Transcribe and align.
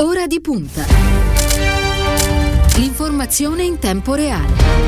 Ora 0.00 0.28
di 0.28 0.40
punta. 0.40 0.84
L'informazione 2.76 3.64
in 3.64 3.80
tempo 3.80 4.14
reale. 4.14 4.78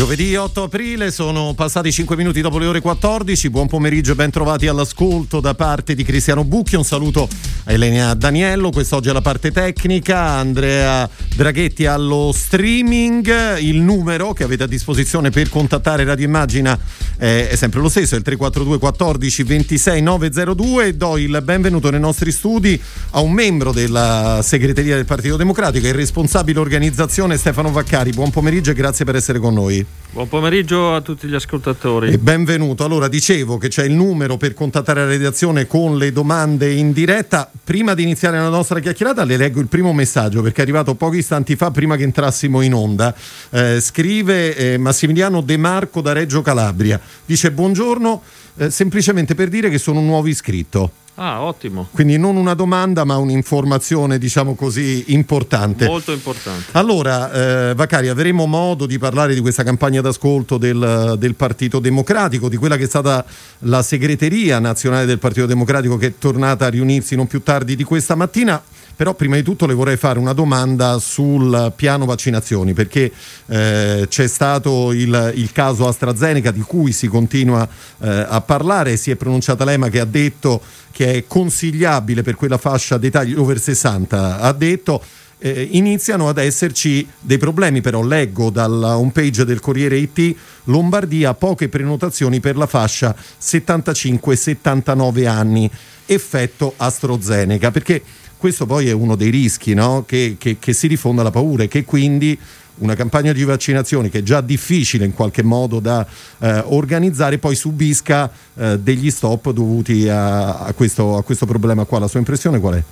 Giovedì 0.00 0.34
8 0.34 0.62
aprile 0.62 1.10
sono 1.10 1.52
passati 1.52 1.92
5 1.92 2.16
minuti 2.16 2.40
dopo 2.40 2.58
le 2.58 2.66
ore 2.66 2.80
14. 2.80 3.50
Buon 3.50 3.66
pomeriggio 3.66 4.12
e 4.12 4.14
ben 4.14 4.30
trovati 4.30 4.66
all'ascolto 4.66 5.40
da 5.40 5.54
parte 5.54 5.94
di 5.94 6.04
Cristiano 6.04 6.42
Bucchi. 6.42 6.76
Un 6.76 6.84
saluto 6.84 7.28
Elena 7.70 8.14
Daniello. 8.14 8.70
Quest'oggi 8.70 9.08
è 9.08 9.12
la 9.12 9.20
parte 9.20 9.52
tecnica. 9.52 10.18
Andrea 10.18 11.08
Draghetti 11.34 11.86
allo 11.86 12.32
streaming. 12.34 13.58
Il 13.58 13.80
numero 13.80 14.32
che 14.32 14.42
avete 14.42 14.64
a 14.64 14.66
disposizione 14.66 15.30
per 15.30 15.48
contattare 15.48 16.04
Radio 16.04 16.26
Immagina 16.26 16.78
è 17.16 17.54
sempre 17.54 17.80
lo 17.80 17.88
stesso: 17.88 18.14
è 18.14 18.18
il 18.18 18.24
342 18.24 18.78
14 18.78 19.42
26 19.44 20.02
902. 20.02 20.96
Do 20.96 21.16
il 21.16 21.40
benvenuto 21.42 21.90
nei 21.90 22.00
nostri 22.00 22.32
studi 22.32 22.80
a 23.10 23.20
un 23.20 23.32
membro 23.32 23.72
della 23.72 24.40
segreteria 24.42 24.96
del 24.96 25.04
Partito 25.04 25.36
Democratico 25.36 25.86
e 25.86 25.92
responsabile 25.92 26.58
organizzazione 26.58 27.36
Stefano 27.36 27.70
Vaccari. 27.70 28.10
Buon 28.10 28.30
pomeriggio 28.30 28.72
e 28.72 28.74
grazie 28.74 29.04
per 29.04 29.14
essere 29.16 29.38
con 29.38 29.54
noi. 29.54 29.84
Buon 30.12 30.28
pomeriggio 30.28 30.92
a 30.92 31.00
tutti 31.02 31.28
gli 31.28 31.34
ascoltatori. 31.34 32.10
E 32.10 32.18
benvenuto. 32.18 32.84
Allora, 32.84 33.06
dicevo 33.06 33.58
che 33.58 33.68
c'è 33.68 33.84
il 33.84 33.92
numero 33.92 34.36
per 34.36 34.54
contattare 34.54 35.04
la 35.04 35.06
redazione 35.06 35.68
con 35.68 35.96
le 35.96 36.10
domande 36.10 36.72
in 36.72 36.92
diretta. 36.92 37.48
Prima 37.62 37.94
di 37.94 38.02
iniziare 38.02 38.38
la 38.38 38.48
nostra 38.48 38.80
chiacchierata, 38.80 39.24
le 39.24 39.36
leggo 39.36 39.60
il 39.60 39.68
primo 39.68 39.92
messaggio 39.92 40.42
perché 40.42 40.60
è 40.60 40.62
arrivato 40.62 40.94
pochi 40.94 41.18
istanti 41.18 41.56
fa, 41.56 41.70
prima 41.70 41.96
che 41.96 42.02
entrassimo 42.02 42.62
in 42.62 42.74
onda. 42.74 43.14
Eh, 43.50 43.80
scrive 43.80 44.56
eh, 44.56 44.78
Massimiliano 44.78 45.40
De 45.40 45.56
Marco 45.56 46.00
da 46.00 46.12
Reggio 46.12 46.42
Calabria. 46.42 47.00
Dice: 47.24 47.52
Buongiorno, 47.52 48.22
eh, 48.56 48.70
semplicemente 48.70 49.34
per 49.34 49.48
dire 49.48 49.70
che 49.70 49.78
sono 49.78 50.00
un 50.00 50.06
nuovo 50.06 50.26
iscritto. 50.26 50.92
Ah, 51.22 51.42
ottimo. 51.42 51.86
Quindi 51.90 52.16
non 52.16 52.36
una 52.36 52.54
domanda, 52.54 53.04
ma 53.04 53.18
un'informazione, 53.18 54.16
diciamo 54.16 54.54
così, 54.54 55.12
importante. 55.12 55.84
Molto 55.84 56.12
importante. 56.12 56.70
Allora, 56.72 57.30
eh, 57.68 57.74
Vacari, 57.74 58.08
avremo 58.08 58.46
modo 58.46 58.86
di 58.86 58.96
parlare 58.98 59.34
di 59.34 59.40
questa 59.40 59.62
campagna 59.62 60.00
d'ascolto 60.00 60.56
del, 60.56 61.16
del, 61.18 61.34
Partito 61.34 61.78
Democratico, 61.78 62.48
di 62.48 62.56
quella 62.56 62.78
che 62.78 62.84
è 62.84 62.86
stata 62.86 63.22
la 63.60 63.82
segreteria 63.82 64.58
nazionale 64.60 65.04
del 65.04 65.18
Partito 65.18 65.44
Democratico 65.44 65.98
che 65.98 66.06
è 66.06 66.14
tornata 66.18 66.64
a 66.64 66.68
riunirsi 66.70 67.14
non 67.16 67.26
più 67.26 67.42
tardi 67.42 67.76
di 67.76 67.84
questa 67.84 68.14
mattina. 68.14 68.62
Però 69.00 69.14
prima 69.14 69.36
di 69.36 69.42
tutto 69.42 69.64
le 69.64 69.72
vorrei 69.72 69.96
fare 69.96 70.18
una 70.18 70.34
domanda 70.34 70.98
sul 70.98 71.72
piano 71.74 72.04
vaccinazioni, 72.04 72.74
perché 72.74 73.10
eh, 73.46 74.04
c'è 74.06 74.28
stato 74.28 74.92
il, 74.92 75.32
il, 75.36 75.52
caso 75.52 75.88
AstraZeneca 75.88 76.50
di 76.50 76.60
cui 76.60 76.92
si 76.92 77.08
continua 77.08 77.66
eh, 77.98 78.26
a 78.28 78.42
parlare, 78.42 78.98
si 78.98 79.10
è 79.10 79.16
pronunciata 79.16 79.64
l'EMA 79.64 79.88
che 79.88 80.00
ha 80.00 80.04
detto 80.04 80.60
che 80.90 81.14
è 81.14 81.24
consigliabile 81.26 82.20
per 82.20 82.34
quella 82.34 82.58
fascia 82.58 82.98
d'età 82.98 83.24
over 83.36 83.58
60, 83.58 84.38
ha 84.38 84.52
detto 84.52 85.02
eh, 85.38 85.68
iniziano 85.70 86.28
ad 86.28 86.36
esserci 86.36 87.08
dei 87.20 87.38
problemi, 87.38 87.80
però 87.80 88.02
leggo 88.02 88.50
dalla 88.50 88.98
homepage 88.98 89.46
del 89.46 89.60
Corriere 89.60 89.96
IT 89.96 90.36
Lombardia 90.64 91.32
poche 91.32 91.70
prenotazioni 91.70 92.38
per 92.40 92.58
la 92.58 92.66
fascia 92.66 93.16
75-79 93.40 95.26
anni, 95.26 95.70
effetto 96.04 96.74
AstraZeneca, 96.76 97.70
perché 97.70 98.02
questo 98.40 98.64
poi 98.64 98.88
è 98.88 98.92
uno 98.92 99.16
dei 99.16 99.28
rischi 99.28 99.74
no? 99.74 100.04
che, 100.06 100.36
che, 100.38 100.56
che 100.58 100.72
si 100.72 100.86
rifonda 100.86 101.22
la 101.22 101.30
paura 101.30 101.64
e 101.64 101.68
che 101.68 101.84
quindi 101.84 102.36
una 102.76 102.94
campagna 102.94 103.32
di 103.32 103.44
vaccinazioni 103.44 104.08
che 104.08 104.20
è 104.20 104.22
già 104.22 104.40
difficile 104.40 105.04
in 105.04 105.12
qualche 105.12 105.42
modo 105.42 105.78
da 105.78 106.06
eh, 106.38 106.62
organizzare 106.68 107.36
poi 107.36 107.54
subisca 107.54 108.30
eh, 108.54 108.78
degli 108.78 109.10
stop 109.10 109.50
dovuti 109.50 110.08
a, 110.08 110.60
a, 110.60 110.72
questo, 110.72 111.18
a, 111.18 111.22
questo, 111.22 111.44
problema 111.44 111.84
qua. 111.84 111.98
La 111.98 112.08
sua 112.08 112.18
impressione 112.18 112.58
qual 112.58 112.74
è? 112.76 112.82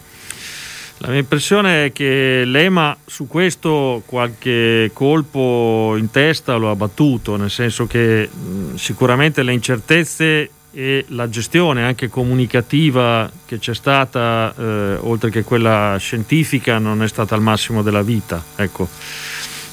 La 0.99 1.09
mia 1.09 1.21
impressione 1.21 1.87
è 1.87 1.93
che 1.93 2.43
l'EMA 2.45 2.95
su 3.07 3.27
questo 3.27 4.03
qualche 4.05 4.91
colpo 4.93 5.95
in 5.97 6.11
testa 6.11 6.57
lo 6.57 6.71
ha 6.71 6.77
battuto, 6.77 7.37
nel 7.37 7.51
senso 7.51 7.87
che 7.87 8.29
mh, 8.29 8.75
sicuramente 8.75 9.43
le 9.43 9.55
incertezze 9.55 10.51
e 10.73 11.05
la 11.09 11.29
gestione 11.29 11.83
anche 11.83 12.09
comunicativa 12.09 13.31
che 13.47 13.59
c'è 13.59 13.75
stata, 13.75 14.55
eh, 14.57 14.97
oltre 15.01 15.31
che 15.31 15.43
quella 15.43 15.97
scientifica, 15.99 16.79
non 16.79 17.03
è 17.03 17.09
stata 17.09 17.35
al 17.35 17.41
massimo 17.41 17.83
della 17.83 18.03
vita. 18.03 18.43
Ecco. 18.57 18.89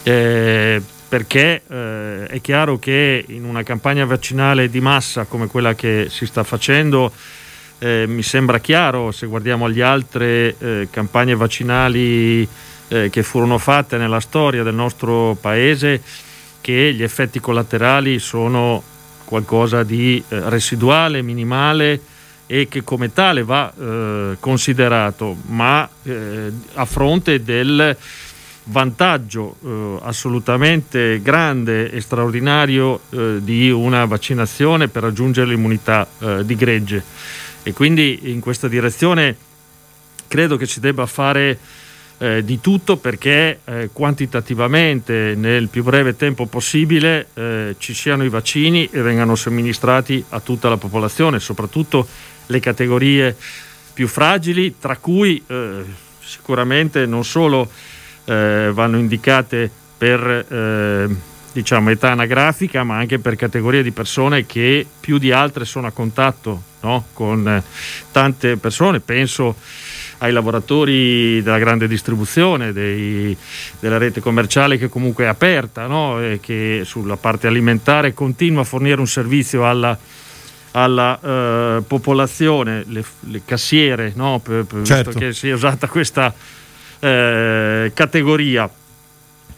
Eh, 0.03 0.81
perché 1.07 1.61
eh, 1.67 2.25
è 2.27 2.41
chiaro 2.41 2.79
che 2.79 3.23
in 3.27 3.45
una 3.45 3.63
campagna 3.63 4.05
vaccinale 4.05 4.69
di 4.69 4.81
massa 4.81 5.25
come 5.25 5.47
quella 5.47 5.75
che 5.75 6.07
si 6.09 6.25
sta 6.25 6.43
facendo, 6.43 7.11
eh, 7.79 8.05
mi 8.07 8.23
sembra 8.23 8.59
chiaro, 8.59 9.11
se 9.11 9.27
guardiamo 9.27 9.65
agli 9.65 9.81
altre 9.81 10.55
eh, 10.57 10.87
campagne 10.89 11.35
vaccinali 11.35 12.47
eh, 12.87 13.09
che 13.09 13.23
furono 13.23 13.57
fatte 13.57 13.97
nella 13.97 14.19
storia 14.19 14.63
del 14.63 14.73
nostro 14.73 15.37
paese, 15.39 16.01
che 16.61 16.93
gli 16.93 17.03
effetti 17.03 17.39
collaterali 17.39 18.17
sono 18.19 18.81
qualcosa 19.25 19.83
di 19.83 20.23
eh, 20.27 20.49
residuale, 20.49 21.21
minimale 21.21 21.99
e 22.47 22.67
che 22.67 22.83
come 22.83 23.11
tale 23.11 23.43
va 23.43 23.73
eh, 23.73 24.37
considerato, 24.39 25.35
ma 25.47 25.89
eh, 26.03 26.51
a 26.75 26.85
fronte 26.85 27.43
del 27.43 27.97
vantaggio 28.65 29.57
eh, 29.63 29.99
assolutamente 30.03 31.21
grande 31.21 31.91
e 31.91 32.01
straordinario 32.01 33.01
eh, 33.09 33.37
di 33.41 33.69
una 33.69 34.05
vaccinazione 34.05 34.87
per 34.87 35.03
raggiungere 35.03 35.49
l'immunità 35.49 36.07
eh, 36.19 36.45
di 36.45 36.55
gregge. 36.55 37.03
E 37.63 37.73
quindi 37.73 38.31
in 38.31 38.39
questa 38.39 38.67
direzione 38.67 39.35
credo 40.27 40.57
che 40.57 40.65
si 40.65 40.79
debba 40.79 41.05
fare 41.05 41.57
eh, 42.17 42.43
di 42.43 42.61
tutto 42.61 42.97
perché 42.97 43.59
eh, 43.65 43.89
quantitativamente 43.91 45.33
nel 45.35 45.67
più 45.67 45.83
breve 45.83 46.15
tempo 46.15 46.45
possibile 46.45 47.27
eh, 47.33 47.75
ci 47.77 47.93
siano 47.93 48.23
i 48.23 48.29
vaccini 48.29 48.87
e 48.91 49.01
vengano 49.01 49.35
somministrati 49.35 50.23
a 50.29 50.39
tutta 50.39 50.69
la 50.69 50.77
popolazione, 50.77 51.39
soprattutto 51.39 52.07
le 52.47 52.59
categorie 52.59 53.35
più 53.93 54.07
fragili, 54.07 54.75
tra 54.79 54.97
cui 54.97 55.43
eh, 55.45 55.83
sicuramente 56.19 57.05
non 57.05 57.23
solo 57.23 57.69
eh, 58.25 58.69
vanno 58.73 58.97
indicate 58.97 59.69
per 59.97 60.45
eh, 60.49 61.15
diciamo, 61.51 61.89
età 61.89 62.11
anagrafica, 62.11 62.83
ma 62.83 62.97
anche 62.97 63.19
per 63.19 63.35
categorie 63.35 63.81
di 63.81 63.91
persone 63.91 64.45
che 64.45 64.85
più 64.99 65.17
di 65.17 65.31
altre 65.31 65.63
sono 65.63 65.87
a 65.87 65.91
contatto 65.91 66.61
no? 66.81 67.05
con 67.13 67.63
tante 68.11 68.57
persone. 68.57 68.99
Penso 68.99 69.55
ai 70.19 70.31
lavoratori 70.31 71.41
della 71.41 71.57
grande 71.57 71.87
distribuzione, 71.87 72.71
dei, 72.71 73.35
della 73.79 73.97
rete 73.97 74.21
commerciale 74.21 74.77
che 74.77 74.87
comunque 74.87 75.25
è 75.25 75.27
aperta 75.27 75.87
no? 75.87 76.21
e 76.21 76.39
che 76.41 76.81
sulla 76.85 77.17
parte 77.17 77.47
alimentare 77.47 78.13
continua 78.13 78.61
a 78.61 78.65
fornire 78.65 78.99
un 78.99 79.07
servizio 79.07 79.67
alla, 79.67 79.97
alla 80.71 81.19
eh, 81.21 81.83
popolazione, 81.85 82.83
le, 82.87 83.03
le 83.21 83.41
cassiere, 83.43 84.13
no? 84.15 84.39
per, 84.43 84.65
per 84.65 84.83
certo. 84.83 85.11
che 85.11 85.33
sia 85.33 85.53
usata 85.53 85.87
questa 85.87 86.33
eh, 86.99 87.91
categoria. 87.93 88.69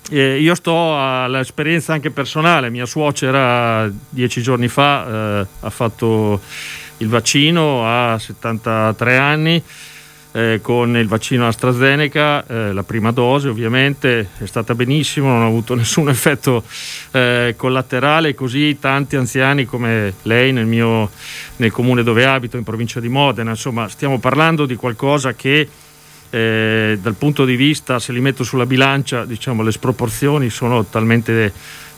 Eh, 0.10 0.40
io 0.40 0.56
sto 0.56 0.98
all'esperienza 0.98 1.92
anche 1.92 2.12
personale, 2.12 2.70
mia 2.70 2.86
suocera 2.86 3.92
dieci 4.10 4.42
giorni 4.42 4.70
fa 4.70 5.42
eh, 5.42 5.48
ha 5.60 5.70
fatto 5.70 6.40
il 7.00 7.10
vaccino 7.10 7.86
a 7.86 8.18
73 8.18 9.18
anni 9.18 9.64
eh, 10.38 10.60
con 10.62 10.96
il 10.96 11.08
vaccino 11.08 11.48
AstraZeneca, 11.48 12.46
eh, 12.46 12.72
la 12.72 12.84
prima 12.84 13.12
dose 13.12 13.48
ovviamente 13.48 14.30
è 14.38 14.46
stata 14.46 14.76
benissimo, 14.76 15.30
non 15.30 15.42
ha 15.42 15.48
avuto 15.48 15.74
nessun 15.76 16.10
effetto 16.10 16.64
eh, 17.10 17.56
collaterale, 17.58 18.36
così 18.36 18.78
tanti 18.80 19.16
anziani 19.16 19.66
come 19.66 20.14
lei 20.24 20.54
nel, 20.54 20.68
mio, 20.68 21.10
nel 21.56 21.72
comune 21.72 22.04
dove 22.04 22.24
abito, 22.28 22.56
in 22.56 22.64
provincia 22.64 23.00
di 23.00 23.10
Modena, 23.10 23.50
insomma 23.50 23.88
stiamo 23.88 24.20
parlando 24.20 24.68
di 24.68 24.76
qualcosa 24.76 25.34
che 25.34 25.68
eh, 26.30 27.00
dal 27.02 27.16
punto 27.16 27.44
di 27.44 27.56
vista, 27.56 27.98
se 27.98 28.12
li 28.12 28.20
metto 28.20 28.44
sulla 28.44 28.68
bilancia, 28.68 29.26
diciamo 29.26 29.64
le 29.64 29.72
sproporzioni 29.72 30.52
sono 30.52 30.86
talmente 30.86 31.52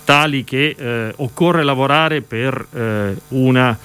tali 0.06 0.46
che 0.46 0.76
eh, 0.78 1.14
occorre 1.18 1.64
lavorare 1.64 2.22
per 2.22 2.68
eh, 2.74 3.16
una 3.30 3.78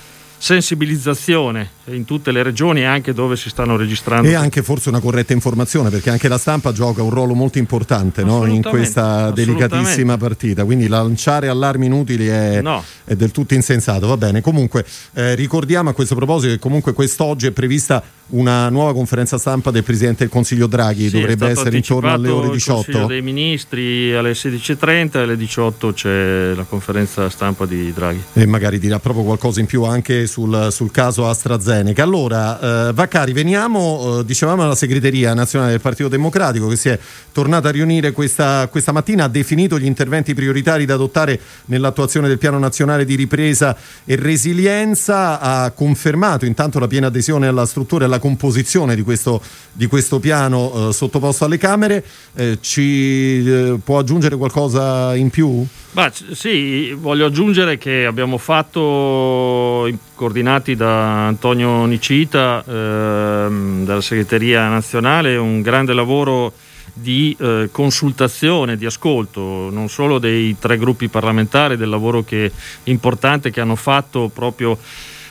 sensibilizzazione 0.45 1.71
in 1.87 2.05
tutte 2.05 2.33
le 2.33 2.43
regioni 2.43 2.85
anche 2.85 3.13
dove 3.13 3.37
si 3.37 3.49
stanno 3.49 3.77
registrando. 3.77 4.29
E 4.29 4.35
anche 4.35 4.63
forse 4.63 4.89
una 4.89 5.01
corretta 5.01 5.33
informazione 5.33 5.91
perché 5.91 6.11
anche 6.11 6.29
la 6.29 6.39
stampa 6.39 6.73
gioca 6.73 7.03
un 7.03 7.11
ruolo 7.11 7.35
molto 7.35 7.59
importante 7.59 8.25
no? 8.25 8.47
in 8.47 8.63
questa 8.63 9.31
delicatissima 9.31 10.17
partita, 10.17 10.65
quindi 10.65 10.89
lanciare 10.89 11.49
allarmi 11.49 11.87
inutili 11.87 12.27
è, 12.27 12.63
no. 12.63 12.83
è 13.05 13.15
del 13.15 13.31
tutto 13.31 13.55
insensato, 13.55 14.07
va 14.07 14.17
bene. 14.17 14.41
Comunque 14.41 14.85
eh, 15.15 15.35
ricordiamo 15.35 15.91
a 15.91 15.93
questo 15.93 16.15
proposito 16.15 16.53
che 16.53 16.59
comunque 16.59 16.93
quest'oggi 16.93 17.47
è 17.47 17.51
prevista 17.51 18.03
una 18.27 18.71
nuova 18.71 18.95
conferenza 18.95 19.37
stampa 19.37 19.71
del 19.71 19.85
Presidente 19.85 20.21
del 20.21 20.31
Consiglio 20.31 20.67
Draghi, 20.67 21.09
sì, 21.09 21.19
dovrebbe 21.19 21.49
essere 21.49 21.77
intorno 21.77 22.11
alle 22.11 22.31
ore 22.31 22.51
18. 22.51 22.79
Il 22.79 22.85
Consiglio 22.85 23.07
dei 23.07 23.23
Ministri 23.23 24.15
alle 24.15 24.33
16.30 24.33 25.17
e 25.17 25.19
alle 25.19 25.37
18 25.37 25.93
c'è 25.93 26.53
la 26.55 26.65
conferenza 26.65 27.29
stampa 27.29 27.67
di 27.67 27.93
Draghi. 27.93 28.23
E 28.33 28.47
magari 28.47 28.79
dirà 28.79 28.99
proprio 28.99 29.25
qualcosa 29.25 29.61
in 29.61 29.67
più 29.67 29.83
anche 29.83 30.27
sul, 30.27 30.69
sul 30.71 30.91
caso 30.91 31.29
AstraZeneca. 31.29 31.74
Allora, 32.01 32.89
eh, 32.89 32.93
Vaccari, 32.93 33.33
veniamo, 33.33 34.21
eh, 34.21 34.25
dicevamo 34.25 34.63
alla 34.63 34.75
segreteria 34.75 35.35
nazionale 35.35 35.73
del 35.73 35.81
Partito 35.81 36.09
Democratico 36.09 36.69
che 36.69 36.77
si 36.77 36.89
è 36.89 36.99
tornata 37.33 37.69
a 37.69 37.73
riunire 37.73 38.13
questa, 38.13 38.69
questa 38.69 38.93
mattina, 38.93 39.25
ha 39.25 39.29
definito 39.29 39.79
gli 39.79 39.87
interventi 39.87 40.35
prioritari 40.35 40.85
da 40.85 40.95
adottare 40.95 41.41
nell'attuazione 41.67 42.29
del 42.29 42.39
Piano 42.39 42.59
Nazionale 42.59 43.05
di 43.05 43.17
Ripresa 43.17 43.77
e 44.05 44.17
Resilienza, 44.17 45.41
ha 45.41 45.71
confermato 45.71 46.45
intanto 46.45 46.79
la 46.79 46.87
piena 46.87 47.09
adesione 47.09 47.47
alla 47.47 47.67
struttura 47.67 48.05
e 48.05 48.07
alla 48.07 48.19
composizione 48.19 48.95
di 48.95 49.03
questo, 49.03 49.41
di 49.73 49.87
questo 49.87 50.21
piano 50.21 50.89
eh, 50.89 50.93
sottoposto 50.93 51.45
alle 51.45 51.59
Camere. 51.59 52.05
Eh, 52.35 52.59
ci 52.61 53.47
eh, 53.47 53.79
può 53.83 53.99
aggiungere 53.99 54.37
qualcosa 54.37 55.15
in 55.17 55.31
più? 55.31 55.67
Bah, 55.95 56.11
sì, 56.33 56.93
voglio 56.93 57.27
aggiungere 57.27 57.79
che 57.79 58.05
abbiamo 58.05 58.37
fatto, 58.37 59.89
coordinati 60.17 60.75
da 60.75 61.29
Antonio 61.29 61.64
Nicita 61.71 62.65
ehm, 62.67 63.85
dalla 63.85 64.01
segreteria 64.01 64.69
nazionale, 64.69 65.37
un 65.37 65.63
grande 65.63 65.93
lavoro 65.93 66.53
di 66.93 67.37
eh, 67.39 67.69
consultazione, 67.73 68.77
di 68.77 68.87
ascolto, 68.87 69.69
non 69.71 69.89
solo 69.89 70.19
dei 70.19 70.57
tre 70.59 70.79
gruppi 70.79 71.09
parlamentari, 71.09 71.77
del 71.77 71.89
lavoro 71.89 72.23
che, 72.23 72.51
importante 72.85 73.51
che 73.51 73.61
hanno 73.61 73.77
fatto 73.77 74.31
proprio 74.33 74.79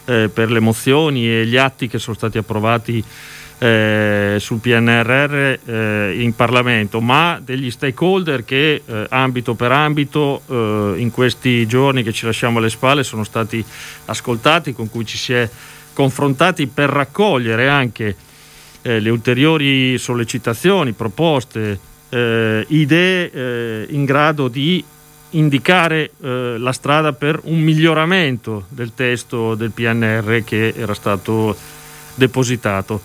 eh, 0.05 0.29
per 0.33 0.51
le 0.51 0.59
mozioni 0.59 1.27
e 1.27 1.45
gli 1.45 1.55
atti 1.55 1.87
che 1.87 1.99
sono 1.99 2.15
stati 2.15 2.37
approvati 2.37 3.03
eh, 3.57 4.37
sul 4.39 4.59
PNRR 4.59 5.59
eh, 5.65 6.21
in 6.21 6.35
Parlamento, 6.35 7.01
ma 7.01 7.39
degli 7.43 7.71
stakeholder 7.71 8.43
che 8.43 8.81
eh, 8.85 9.05
ambito 9.09 9.53
per 9.53 9.71
ambito 9.71 10.41
eh, 10.47 10.93
in 10.97 11.11
questi 11.11 11.65
giorni 11.65 12.03
che 12.03 12.11
ci 12.11 12.25
lasciamo 12.25 12.59
alle 12.59 12.69
spalle 12.69 13.03
sono 13.03 13.23
stati 13.23 13.63
ascoltati, 14.05 14.73
con 14.73 14.89
cui 14.89 15.05
ci 15.05 15.17
si 15.17 15.33
è 15.33 15.49
confrontati 15.93 16.67
per 16.67 16.89
raccogliere 16.89 17.69
anche 17.69 18.15
eh, 18.81 18.99
le 18.99 19.09
ulteriori 19.09 19.97
sollecitazioni, 19.97 20.91
proposte, 20.93 21.79
eh, 22.09 22.65
idee 22.67 23.85
in 23.89 24.05
grado 24.05 24.47
di 24.47 24.83
indicare 25.33 26.11
eh, 26.21 26.57
la 26.57 26.71
strada 26.71 27.13
per 27.13 27.39
un 27.43 27.59
miglioramento 27.59 28.65
del 28.69 28.93
testo 28.95 29.55
del 29.55 29.71
PNR 29.71 30.43
che 30.43 30.73
era 30.75 30.93
stato 30.93 31.55
depositato 32.15 33.01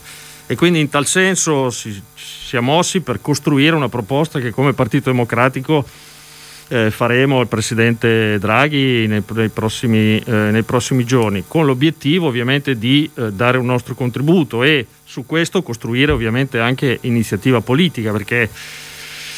e 0.51 0.57
quindi 0.57 0.81
in 0.81 0.89
tal 0.89 1.07
senso 1.07 1.69
si, 1.69 2.03
è 2.53 2.61
mossi 2.61 3.03
per 3.03 3.21
costruire 3.21 3.77
una 3.77 3.91
proposta 3.91 4.41
che 4.41 4.51
come 4.51 4.73
Partito 4.73 5.11
Democratico 5.11 5.85
eh, 6.69 6.91
faremo 6.91 7.41
al 7.41 7.49
Presidente 7.49 8.39
Draghi 8.39 9.07
nei, 9.07 9.23
nei, 9.27 9.49
prossimi, 9.51 10.19
eh, 10.19 10.33
nei, 10.51 10.63
prossimi, 10.63 11.05
giorni, 11.05 11.45
con 11.47 11.67
l'obiettivo 11.67 12.29
ovviamente 12.29 12.79
di 12.79 13.11
eh, 13.13 13.31
dare 13.31 13.59
un 13.59 13.67
nostro 13.67 13.95
contributo 13.95 14.63
e 14.63 14.87
su 15.05 15.27
questo 15.27 15.63
costruire 15.63 16.13
ovviamente 16.13 16.59
anche 16.59 16.99
iniziativa 17.03 17.61
politica, 17.61 18.11
perché 18.11 18.49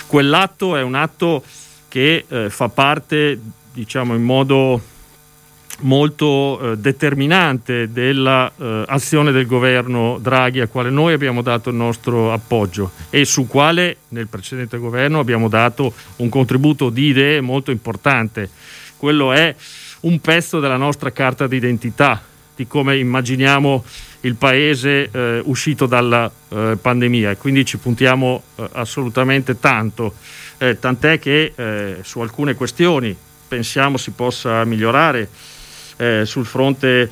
quell'atto 0.06 0.76
è 0.76 0.82
un 0.82 0.94
atto 0.94 1.42
che 1.88 2.24
eh, 2.28 2.50
fa 2.50 2.68
parte, 2.68 3.36
diciamo 3.72 4.14
in 4.14 4.22
modo 4.22 4.80
molto 5.80 6.72
eh, 6.72 6.76
determinante 6.76 7.90
dell'azione 7.92 9.30
eh, 9.30 9.32
del 9.32 9.46
governo 9.46 10.18
Draghi 10.20 10.60
a 10.60 10.66
quale 10.66 10.90
noi 10.90 11.12
abbiamo 11.12 11.42
dato 11.42 11.70
il 11.70 11.76
nostro 11.76 12.32
appoggio 12.32 12.92
e 13.10 13.24
su 13.24 13.46
quale 13.46 13.98
nel 14.08 14.28
precedente 14.28 14.78
governo 14.78 15.18
abbiamo 15.18 15.48
dato 15.48 15.92
un 16.16 16.28
contributo 16.28 16.90
di 16.90 17.06
idee 17.06 17.40
molto 17.40 17.70
importante. 17.70 18.50
Quello 18.96 19.32
è 19.32 19.54
un 20.00 20.20
pezzo 20.20 20.60
della 20.60 20.76
nostra 20.76 21.10
carta 21.12 21.46
d'identità, 21.46 22.22
di 22.54 22.66
come 22.66 22.98
immaginiamo 22.98 23.84
il 24.22 24.34
paese 24.34 25.08
eh, 25.10 25.40
uscito 25.44 25.86
dalla 25.86 26.30
eh, 26.48 26.76
pandemia. 26.80 27.30
E 27.30 27.36
quindi 27.36 27.64
ci 27.64 27.78
puntiamo 27.78 28.42
eh, 28.56 28.68
assolutamente 28.72 29.58
tanto, 29.58 30.14
eh, 30.58 30.78
tant'è 30.78 31.18
che 31.18 31.54
su 32.02 32.20
alcune 32.20 32.54
questioni 32.54 33.16
pensiamo 33.48 33.96
si 33.96 34.10
possa 34.12 34.64
migliorare 34.64 35.28
eh, 36.00 36.24
sul 36.24 36.46
fronte 36.46 37.10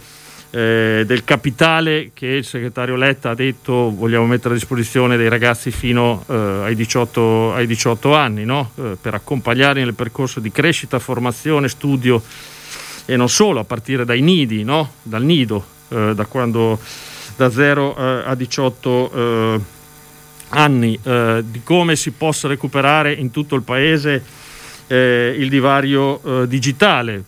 eh, 0.51 1.05
del 1.07 1.25
capitale 1.25 2.11
che 2.15 2.27
il 2.27 2.45
segretario 2.45 2.97
Letta 2.97 3.31
ha 3.31 3.35
detto 3.35 3.95
vogliamo 3.95 4.25
mettere 4.25 4.55
a 4.55 4.57
disposizione 4.57 5.19
dei 5.19 5.29
ragazzi 5.29 5.71
fino 5.71 6.25
eh, 6.27 6.35
ai, 6.35 6.75
18, 6.75 7.53
ai, 7.53 7.67
18, 7.67 8.15
anni 8.15 8.47
no? 8.47 8.71
Eh, 8.77 8.97
per 8.99 9.13
accompagnarli 9.13 9.85
nel 9.85 9.93
percorso 9.93 10.41
di 10.41 10.51
crescita, 10.51 10.99
formazione, 10.99 11.69
studio 11.69 12.23
e 13.05 13.17
non 13.17 13.29
solo 13.29 13.61
a 13.61 13.65
partire 13.65 14.07
dai 14.07 14.23
nidi, 14.23 14.65
no? 14.65 14.93
dal 15.03 15.23
nido, 15.23 15.65
eh, 15.89 16.15
da 16.15 16.25
quando 16.25 16.79
da 17.37 17.51
0 17.51 17.97
eh, 17.97 18.23
a 18.25 18.35
18 18.35 19.77
anni, 20.51 20.99
di 21.43 21.61
come 21.63 21.95
si 21.95 22.11
possa 22.13 22.49
recuperare 22.49 23.13
in 23.13 23.31
tutto 23.31 23.55
il 23.55 23.61
paese 23.61 24.25
il 24.89 25.49
divario 25.51 26.47
digitale 26.47 27.23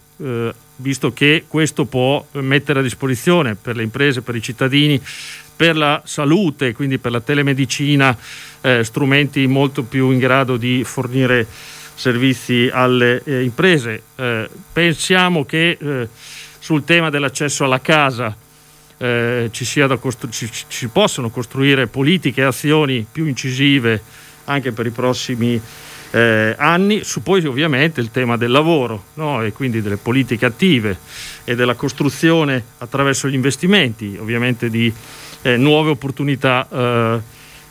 visto 0.76 1.12
che 1.12 1.44
questo 1.46 1.84
può 1.84 2.24
mettere 2.32 2.80
a 2.80 2.82
disposizione 2.82 3.54
per 3.54 3.76
le 3.76 3.82
imprese, 3.82 4.22
per 4.22 4.34
i 4.34 4.42
cittadini, 4.42 5.00
per 5.56 5.76
la 5.76 6.02
salute, 6.04 6.72
quindi 6.72 6.98
per 6.98 7.12
la 7.12 7.20
telemedicina, 7.20 8.16
eh, 8.60 8.82
strumenti 8.84 9.46
molto 9.46 9.82
più 9.82 10.10
in 10.10 10.18
grado 10.18 10.56
di 10.56 10.82
fornire 10.84 11.46
servizi 11.94 12.70
alle 12.72 13.22
eh, 13.24 13.42
imprese. 13.42 14.02
Eh, 14.16 14.48
pensiamo 14.72 15.44
che 15.44 15.76
eh, 15.78 16.08
sul 16.58 16.84
tema 16.84 17.10
dell'accesso 17.10 17.64
alla 17.64 17.80
casa 17.80 18.34
eh, 18.96 19.48
ci, 19.52 19.66
costru- 19.98 20.32
ci, 20.32 20.50
ci 20.68 20.88
possano 20.88 21.30
costruire 21.30 21.86
politiche 21.86 22.40
e 22.40 22.44
azioni 22.44 23.06
più 23.10 23.26
incisive 23.26 24.02
anche 24.44 24.72
per 24.72 24.86
i 24.86 24.90
prossimi 24.90 25.48
anni 25.48 25.89
eh, 26.10 26.54
anni, 26.58 27.04
su 27.04 27.22
poi 27.22 27.44
ovviamente 27.44 28.00
il 28.00 28.10
tema 28.10 28.36
del 28.36 28.50
lavoro 28.50 29.04
no? 29.14 29.42
e 29.42 29.52
quindi 29.52 29.80
delle 29.80 29.96
politiche 29.96 30.46
attive 30.46 30.98
e 31.44 31.54
della 31.54 31.74
costruzione 31.74 32.62
attraverso 32.78 33.28
gli 33.28 33.34
investimenti, 33.34 34.16
ovviamente 34.18 34.70
di 34.70 34.92
eh, 35.42 35.56
nuove 35.56 35.90
opportunità 35.90 36.66
eh, 36.70 37.20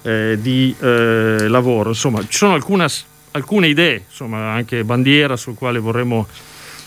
eh 0.02 0.38
di 0.40 0.74
eh, 0.80 1.48
lavoro. 1.48 1.90
Insomma, 1.90 2.22
ci 2.22 2.38
sono 2.38 2.54
alcune, 2.54 2.88
alcune 3.32 3.68
idee, 3.68 4.06
insomma, 4.08 4.52
anche 4.52 4.84
bandiera 4.84 5.36
sul 5.36 5.56
quale 5.56 5.80
vorremmo 5.80 6.28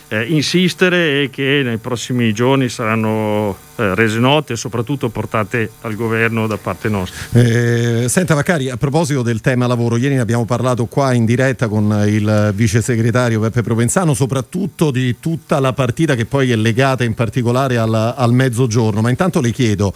eh, 0.08 0.24
insistere 0.24 1.22
e 1.22 1.30
che 1.30 1.62
nei 1.64 1.78
prossimi 1.78 2.32
giorni 2.34 2.68
saranno 2.68 3.56
eh, 3.76 3.94
rese 3.94 4.18
note 4.18 4.54
e 4.54 4.56
soprattutto 4.56 5.08
portate 5.08 5.70
al 5.82 5.94
governo 5.94 6.46
da 6.46 6.56
parte 6.56 6.88
nostra. 6.88 7.40
Eh, 7.40 8.08
senta 8.08 8.34
Vaccari, 8.34 8.70
a 8.70 8.76
proposito 8.76 9.22
del 9.22 9.40
tema 9.40 9.66
lavoro, 9.66 9.96
ieri 9.96 10.14
ne 10.14 10.20
abbiamo 10.20 10.44
parlato 10.44 10.86
qua 10.86 11.12
in 11.12 11.24
diretta 11.24 11.68
con 11.68 12.04
il 12.06 12.52
vice 12.54 12.82
segretario 12.82 13.40
Peppe 13.40 13.62
Provenzano, 13.62 14.14
soprattutto 14.14 14.90
di 14.90 15.18
tutta 15.20 15.60
la 15.60 15.72
partita 15.72 16.14
che 16.14 16.26
poi 16.26 16.50
è 16.50 16.56
legata 16.56 17.04
in 17.04 17.14
particolare 17.14 17.78
al, 17.78 17.94
al 17.94 18.32
mezzogiorno, 18.32 19.00
ma 19.00 19.10
intanto 19.10 19.40
le 19.40 19.50
chiedo 19.50 19.92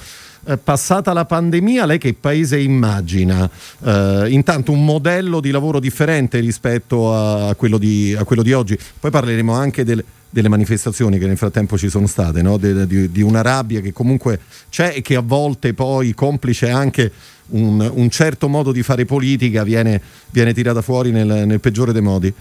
eh, 0.49 0.59
passata 0.59 1.13
la 1.13 1.25
pandemia, 1.25 1.87
lei 1.87 1.99
che 1.99 2.15
paese 2.15 2.59
immagina? 2.59 3.51
Eh, 3.85 4.27
intanto 4.29 4.71
un 4.71 4.85
modello 4.85 5.41
di 5.41 5.51
lavoro 5.51 5.81
differente 5.81 6.39
rispetto 6.39 7.13
a, 7.13 7.55
quello, 7.57 7.79
di, 7.79 8.15
a 8.17 8.23
quello, 8.23 8.43
di, 8.43 8.53
oggi. 8.53 8.79
Poi 9.01 9.11
parleremo 9.11 9.53
anche 9.53 9.83
del, 9.83 10.05
delle 10.29 10.49
manifestazioni 10.49 11.19
che 11.19 11.27
nel 11.27 11.37
frattempo 11.37 11.79
ci 11.79 11.89
sono 11.89 12.07
state, 12.07 12.43
no? 12.43 12.57
de, 12.57 12.87
di, 12.87 13.11
di, 13.11 13.23
una 13.23 13.43
rabbia 13.43 13.81
che 13.81 13.93
comunque 13.93 14.41
c'è 14.69 14.95
e 14.97 15.03
che 15.03 15.17
a 15.17 15.23
volte 15.23 15.73
poi 15.73 16.15
complice 16.15 16.69
anche 16.69 17.11
un, 17.49 17.91
un 17.95 18.11
certo 18.11 18.49
modo 18.49 18.73
di 18.73 18.83
fare 18.83 19.05
politica 19.05 19.63
viene, 19.63 20.01
viene 20.31 20.53
tirata 20.53 20.83
fuori 20.83 21.11
nel, 21.11 21.45
nel 21.47 21.61
peggiore 21.61 21.93
dei 21.93 22.03
modi. 22.03 22.33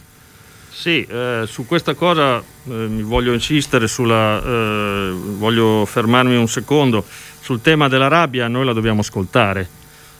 Sì, 0.69 1.05
eh, 1.09 1.43
su 1.47 1.65
questa 1.65 1.93
cosa 1.93 2.39
eh, 2.39 2.87
voglio 3.01 3.31
insistere, 3.31 3.87
sulla, 3.87 4.43
eh, 4.43 5.11
voglio 5.37 5.85
fermarmi 5.85 6.35
un 6.35 6.49
secondo 6.49 7.05
sul 7.45 7.61
tema 7.61 7.87
della 7.87 8.07
rabbia 8.07 8.47
noi 8.47 8.65
la 8.65 8.73
dobbiamo 8.73 9.01
ascoltare 9.01 9.69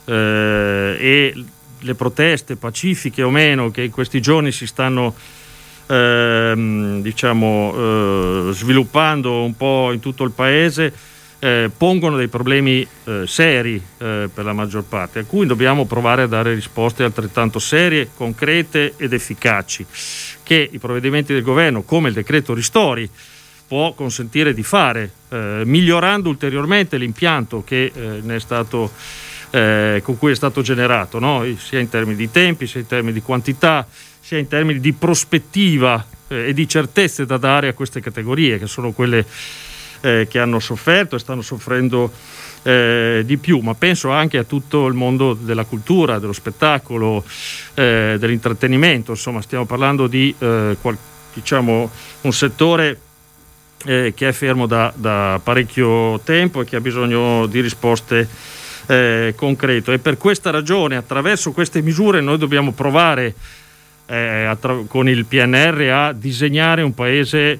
eh, 0.06 0.96
e 1.00 1.46
le 1.80 1.96
proteste 1.96 2.56
pacifiche 2.56 3.24
o 3.24 3.30
meno 3.30 3.72
che 3.72 3.82
in 3.82 3.92
questi 3.92 4.22
giorni 4.22 4.52
si 4.52 4.68
stanno 4.68 5.14
eh, 5.88 6.54
diciamo, 7.16 8.50
eh, 8.50 8.50
sviluppando 8.52 9.44
un 9.46 9.56
po' 9.56 9.94
in 9.94 10.02
tutto 10.02 10.26
il 10.26 10.32
paese 10.32 10.94
eh, 11.40 11.72
pongono 11.76 12.18
dei 12.18 12.28
problemi 12.28 12.86
eh, 13.06 13.24
seri 13.26 13.76
eh, 13.76 14.30
per 14.34 14.44
la 14.44 14.52
maggior 14.52 14.84
parte, 14.84 15.20
a 15.20 15.24
cui 15.24 15.46
dobbiamo 15.46 15.86
provare 15.86 16.24
a 16.24 16.28
dare 16.28 16.54
risposte 16.54 17.04
altrettanto 17.04 17.60
serie, 17.60 18.10
concrete 18.16 18.96
ed 18.98 19.14
efficaci, 19.14 19.86
che 20.44 20.70
i 20.70 20.78
provvedimenti 20.78 21.34
del 21.34 21.42
governo, 21.42 21.84
come 21.84 22.10
il 22.10 22.16
decreto 22.16 22.54
Ristori, 22.54 23.10
può 23.68 23.94
consentire 23.94 24.54
di 24.54 24.64
fare, 24.64 25.12
eh, 25.30 25.62
migliorando 25.66 26.30
ulteriormente 26.30 26.98
l'impianto 26.98 27.64
che 27.64 27.92
eh, 27.94 28.40
stato, 28.40 28.92
eh, 29.52 30.02
con 30.04 30.18
cui 30.18 30.32
è 30.32 30.36
stato 30.36 30.62
generato, 30.62 31.20
no? 31.20 31.46
sia 31.58 31.80
in 31.80 31.90
termini 31.90 32.18
di 32.18 32.30
tempi, 32.30 32.68
sia 32.68 32.82
in 32.82 32.88
termini 32.88 33.14
di 33.14 33.22
quantità, 33.22 33.88
sia 34.20 34.38
in 34.38 34.48
termini 34.48 34.80
di 34.80 34.94
prospettiva 34.94 36.14
e 36.28 36.54
di 36.54 36.68
certezze 36.68 37.26
da 37.26 37.38
dare 37.38 37.68
a 37.68 37.74
queste 37.74 38.02
categorie, 38.02 38.58
che 38.60 38.68
sono 38.68 38.92
quelle 38.92 39.26
eh, 40.02 40.28
che 40.30 40.40
hanno 40.40 40.60
sofferto 40.60 41.16
e 41.16 41.20
stanno 41.20 41.42
soffrendo 41.42 42.12
eh, 42.64 43.24
di 43.26 43.38
più, 43.38 43.60
ma 43.60 43.74
penso 43.76 44.10
anche 44.10 44.38
a 44.38 44.44
tutto 44.44 44.88
il 44.88 44.94
mondo 44.94 45.34
della 45.34 45.66
cultura, 45.66 46.20
dello 46.20 46.34
spettacolo, 46.34 47.24
eh, 47.74 48.16
dell'intrattenimento, 48.18 49.12
insomma 49.12 49.42
stiamo 49.42 49.66
parlando 49.66 50.08
di 50.08 50.34
eh, 50.38 50.78
qual- 50.82 50.98
diciamo, 51.34 51.90
un 52.22 52.34
settore 52.34 53.00
eh, 53.86 54.14
che 54.16 54.30
è 54.30 54.32
fermo 54.32 54.66
da, 54.66 54.92
da, 54.96 55.40
parecchio 55.44 56.20
tempo 56.24 56.62
e 56.62 56.66
che 56.66 56.78
ha 56.78 56.82
bisogno 56.82 57.46
di 57.46 57.62
risposte 57.62 58.28
eh, 58.88 59.34
concrete. 59.36 59.94
E 59.94 60.00
per 60.00 60.18
questa 60.18 60.50
ragione 60.50 60.96
attraverso 60.96 61.52
queste 61.52 61.82
misure 61.82 62.22
noi 62.22 62.38
dobbiamo 62.38 62.72
provare 62.72 63.36
attra- 64.08 64.84
con 64.88 65.10
il 65.10 65.26
PNR 65.26 65.90
a 65.92 66.14
disegnare 66.14 66.82
un 66.82 66.94
paese 66.94 67.60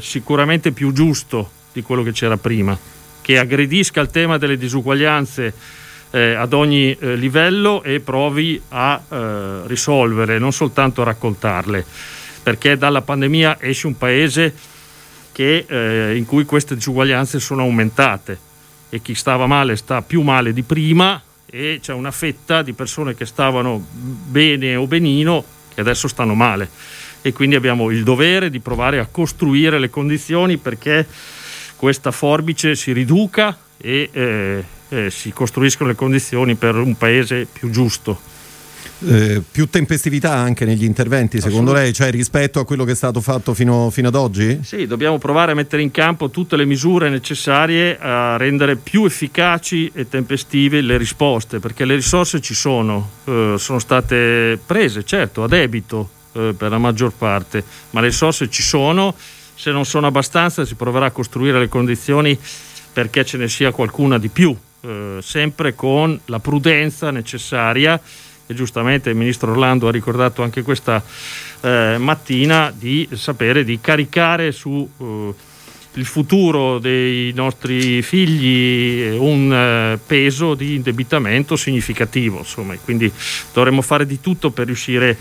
sicuramente 0.00 0.72
più 0.72 0.92
giusto 0.92 1.50
di 1.72 1.82
quello 1.82 2.02
che 2.02 2.12
c'era 2.12 2.36
prima, 2.36 2.78
che 3.20 3.38
aggredisca 3.38 4.00
il 4.00 4.10
tema 4.10 4.38
delle 4.38 4.56
disuguaglianze 4.56 5.52
eh, 6.10 6.34
ad 6.34 6.52
ogni 6.52 6.96
eh, 6.98 7.16
livello 7.16 7.82
e 7.82 8.00
provi 8.00 8.60
a 8.68 9.00
eh, 9.08 9.60
risolvere, 9.66 10.38
non 10.38 10.52
soltanto 10.52 11.02
a 11.02 11.06
raccontarle, 11.06 11.84
perché 12.42 12.76
dalla 12.76 13.02
pandemia 13.02 13.58
esce 13.60 13.86
un 13.86 13.96
paese 13.96 14.54
che, 15.32 15.66
eh, 15.68 16.16
in 16.16 16.24
cui 16.24 16.44
queste 16.44 16.74
disuguaglianze 16.74 17.38
sono 17.38 17.62
aumentate 17.62 18.46
e 18.88 19.02
chi 19.02 19.14
stava 19.14 19.46
male 19.46 19.76
sta 19.76 20.02
più 20.02 20.22
male 20.22 20.52
di 20.52 20.62
prima 20.62 21.20
e 21.44 21.78
c'è 21.80 21.92
una 21.92 22.10
fetta 22.10 22.62
di 22.62 22.72
persone 22.72 23.14
che 23.14 23.26
stavano 23.26 23.84
bene 23.90 24.76
o 24.76 24.86
benino 24.86 25.44
che 25.78 25.82
adesso 25.82 26.08
stanno 26.08 26.34
male 26.34 26.68
e 27.22 27.32
quindi 27.32 27.54
abbiamo 27.54 27.90
il 27.90 28.02
dovere 28.02 28.50
di 28.50 28.58
provare 28.58 28.98
a 28.98 29.06
costruire 29.06 29.78
le 29.78 29.90
condizioni 29.90 30.56
perché 30.56 31.06
questa 31.76 32.10
forbice 32.10 32.74
si 32.74 32.90
riduca 32.90 33.56
e 33.76 34.10
eh, 34.10 34.64
eh, 34.88 35.10
si 35.10 35.30
costruiscono 35.30 35.90
le 35.90 35.94
condizioni 35.94 36.56
per 36.56 36.74
un 36.74 36.96
paese 36.96 37.46
più 37.46 37.70
giusto. 37.70 38.20
Eh, 39.06 39.42
più 39.48 39.68
tempestività 39.68 40.34
anche 40.34 40.64
negli 40.64 40.82
interventi, 40.82 41.40
secondo 41.40 41.72
lei, 41.72 41.92
cioè 41.92 42.10
rispetto 42.10 42.58
a 42.58 42.64
quello 42.64 42.84
che 42.84 42.92
è 42.92 42.94
stato 42.96 43.20
fatto 43.20 43.54
fino, 43.54 43.90
fino, 43.90 44.08
ad 44.08 44.16
oggi? 44.16 44.60
Sì, 44.64 44.86
dobbiamo 44.88 45.18
provare 45.18 45.52
a 45.52 45.54
mettere 45.54 45.82
in 45.82 45.92
campo 45.92 46.30
tutte 46.30 46.56
le 46.56 46.64
misure 46.64 47.08
necessarie 47.08 47.96
a 47.96 48.36
rendere 48.36 48.74
più 48.74 49.04
efficaci 49.04 49.90
e 49.94 50.08
tempestive 50.08 50.80
le 50.80 50.96
risposte, 50.96 51.60
perché 51.60 51.84
le 51.84 51.94
risorse 51.94 52.40
ci 52.40 52.54
sono, 52.54 53.10
eh, 53.24 53.54
sono 53.56 53.78
state 53.78 54.58
prese, 54.66 55.04
certo, 55.04 55.44
a 55.44 55.48
debito 55.48 56.10
eh, 56.32 56.54
per 56.56 56.70
la 56.70 56.78
maggior 56.78 57.12
parte, 57.12 57.62
ma 57.90 58.00
le 58.00 58.08
risorse 58.08 58.50
ci 58.50 58.62
sono 58.62 59.14
se 59.58 59.72
non 59.72 59.84
sono 59.84 60.06
abbastanza 60.06 60.64
si 60.64 60.76
proverà 60.76 61.06
a 61.06 61.10
costruire 61.10 61.58
le 61.58 61.68
condizioni 61.68 62.38
perché 62.92 63.24
ce 63.24 63.36
ne 63.38 63.48
sia 63.48 63.72
qualcuna 63.72 64.16
di 64.16 64.28
più, 64.28 64.56
eh, 64.82 65.18
sempre 65.20 65.74
con 65.74 66.18
la 66.26 66.38
prudenza 66.38 67.10
necessaria 67.10 68.00
e 68.48 68.54
giustamente 68.54 69.10
il 69.10 69.16
ministro 69.16 69.52
Orlando 69.52 69.86
ha 69.86 69.92
ricordato 69.92 70.42
anche 70.42 70.62
questa 70.62 71.02
eh, 71.60 71.96
mattina 71.98 72.72
di 72.74 73.06
sapere 73.12 73.62
di 73.62 73.78
caricare 73.80 74.50
su 74.52 74.88
eh, 74.98 75.34
il 75.94 76.04
futuro 76.04 76.78
dei 76.78 77.32
nostri 77.34 78.02
figli 78.02 79.16
un 79.16 79.52
eh, 79.52 79.98
peso 80.04 80.54
di 80.54 80.76
indebitamento 80.76 81.56
significativo. 81.56 82.38
Insomma, 82.38 82.76
quindi 82.76 83.10
dovremmo 83.52 83.82
fare 83.82 84.06
di 84.06 84.20
tutto 84.20 84.50
per 84.50 84.66
riuscire 84.66 85.16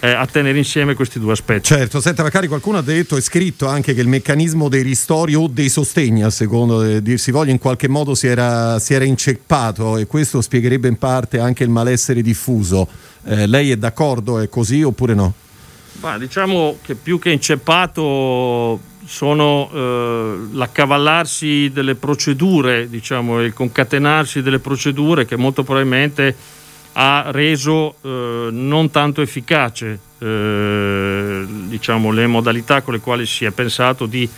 eh, 0.00 0.10
a 0.10 0.26
tenere 0.26 0.56
insieme 0.58 0.94
questi 0.94 1.18
due 1.18 1.32
aspetti. 1.32 1.66
Certo, 1.66 2.00
senta, 2.00 2.22
magari 2.22 2.46
qualcuno 2.46 2.78
ha 2.78 2.82
detto 2.82 3.16
e 3.16 3.20
scritto 3.20 3.66
anche 3.66 3.94
che 3.94 4.00
il 4.00 4.08
meccanismo 4.08 4.68
dei 4.68 4.82
ristori 4.82 5.34
o 5.34 5.48
dei 5.48 5.68
sostegni, 5.68 6.22
a 6.22 6.30
secondo 6.30 6.82
di 6.82 7.02
dirsi 7.02 7.30
voglia, 7.30 7.52
in 7.52 7.58
qualche 7.58 7.88
modo 7.88 8.14
si 8.14 8.26
era, 8.26 8.78
si 8.78 8.94
era 8.94 9.04
inceppato 9.04 9.98
e 9.98 10.06
questo 10.06 10.40
spiegherebbe 10.40 10.88
in 10.88 10.96
parte 10.96 11.38
anche 11.38 11.64
il 11.64 11.70
malessere 11.70 12.22
diffuso. 12.22 12.88
Eh, 13.24 13.46
lei 13.46 13.70
è 13.70 13.76
d'accordo? 13.76 14.38
È 14.40 14.48
così 14.48 14.82
oppure 14.82 15.14
no? 15.14 15.34
Ma 16.00 16.18
diciamo 16.18 16.78
che 16.82 16.94
più 16.94 17.18
che 17.18 17.30
inceppato 17.30 18.80
sono 19.04 19.70
eh, 19.72 20.36
l'accavallarsi 20.52 21.70
delle 21.72 21.94
procedure, 21.94 22.88
diciamo, 22.88 23.40
il 23.42 23.52
concatenarsi 23.52 24.42
delle 24.42 24.58
procedure 24.58 25.24
che 25.24 25.36
molto 25.36 25.62
probabilmente 25.62 26.34
ha 26.94 27.26
reso 27.30 27.96
eh, 28.02 28.48
non 28.50 28.90
tanto 28.90 29.22
efficace 29.22 29.98
eh, 30.18 31.44
diciamo, 31.48 32.10
le 32.10 32.26
modalità 32.26 32.82
con 32.82 32.94
le 32.94 33.00
quali 33.00 33.26
si 33.26 33.44
è 33.44 33.50
pensato 33.50 34.06
di 34.06 34.28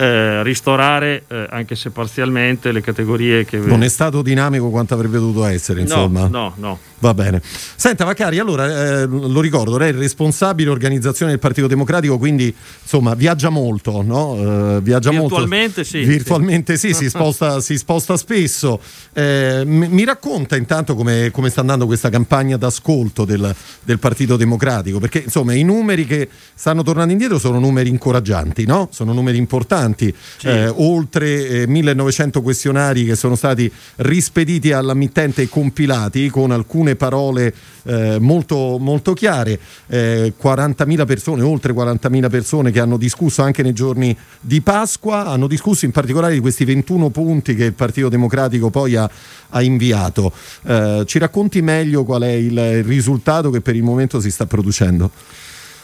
eh, 0.00 0.42
ristorare, 0.42 1.24
eh, 1.28 1.46
anche 1.50 1.76
se 1.76 1.90
parzialmente, 1.90 2.72
le 2.72 2.80
categorie 2.80 3.44
che... 3.44 3.58
Non 3.58 3.82
è 3.82 3.88
stato 3.88 4.22
dinamico 4.22 4.70
quanto 4.70 4.94
avrebbe 4.94 5.18
dovuto 5.18 5.44
essere, 5.44 5.82
insomma. 5.82 6.22
No, 6.22 6.28
no, 6.28 6.54
no. 6.56 6.78
Va 7.00 7.14
bene. 7.14 7.40
Senta 7.42 8.04
Vaccari, 8.04 8.38
allora 8.38 9.00
eh, 9.00 9.06
lo 9.06 9.40
ricordo, 9.40 9.78
lei 9.78 9.88
è 9.88 9.92
il 9.92 9.98
responsabile 9.98 10.68
organizzazione 10.68 11.30
del 11.30 11.40
Partito 11.40 11.66
Democratico, 11.66 12.18
quindi 12.18 12.54
insomma 12.82 13.14
viaggia 13.14 13.48
molto, 13.48 14.02
no? 14.02 14.32
Uh, 14.32 14.82
viaggia 14.82 15.08
Virtualmente 15.08 15.80
molto. 15.80 15.84
sì. 15.84 16.04
Virtualmente 16.04 16.76
sì, 16.76 16.88
sì 16.88 17.04
si, 17.04 17.08
sposta, 17.08 17.60
si, 17.62 17.78
sposta, 17.78 18.18
spesso. 18.18 18.80
Eh, 19.14 19.62
mi 19.64 20.04
racconta 20.04 20.56
intanto 20.56 20.94
come, 20.94 21.30
come, 21.30 21.48
sta 21.48 21.60
andando 21.60 21.86
questa 21.86 22.10
campagna 22.10 22.58
d'ascolto 22.58 23.24
del, 23.24 23.54
del, 23.82 23.98
Partito 23.98 24.36
Democratico, 24.36 24.98
perché 24.98 25.22
insomma 25.24 25.54
i 25.54 25.62
numeri 25.62 26.04
che 26.04 26.28
stanno 26.54 26.82
tornando 26.82 27.12
indietro 27.12 27.38
sono 27.38 27.58
numeri 27.58 27.88
incoraggianti, 27.88 28.66
no? 28.66 28.88
Sono 28.92 29.14
numeri 29.14 29.38
importanti. 29.38 29.89
Sì. 29.96 30.46
Eh, 30.46 30.68
oltre 30.68 31.66
1900 31.66 32.38
eh, 32.38 32.42
questionari 32.42 33.04
che 33.04 33.16
sono 33.16 33.34
stati 33.34 33.70
rispediti 33.96 34.72
all'ammittente 34.72 35.42
e 35.42 35.48
compilati 35.48 36.28
con 36.28 36.50
alcune 36.50 36.96
parole 36.96 37.54
eh, 37.84 38.18
molto, 38.18 38.78
molto 38.78 39.12
chiare, 39.12 39.58
eh, 39.88 40.32
40.000 40.40 41.06
persone, 41.06 41.42
oltre 41.42 41.72
40.000 41.72 42.30
persone 42.30 42.70
che 42.70 42.80
hanno 42.80 42.96
discusso 42.96 43.42
anche 43.42 43.62
nei 43.62 43.72
giorni 43.72 44.16
di 44.40 44.60
Pasqua, 44.60 45.26
hanno 45.26 45.46
discusso 45.46 45.84
in 45.84 45.90
particolare 45.90 46.34
di 46.34 46.40
questi 46.40 46.64
21 46.64 47.10
punti 47.10 47.54
che 47.54 47.64
il 47.64 47.72
Partito 47.74 48.08
Democratico 48.08 48.70
poi 48.70 48.96
ha, 48.96 49.08
ha 49.50 49.62
inviato. 49.62 50.32
Eh, 50.64 51.04
ci 51.06 51.18
racconti 51.18 51.62
meglio 51.62 52.04
qual 52.04 52.22
è 52.22 52.32
il 52.32 52.84
risultato 52.84 53.50
che 53.50 53.60
per 53.60 53.76
il 53.76 53.82
momento 53.82 54.20
si 54.20 54.30
sta 54.30 54.46
producendo? 54.46 55.10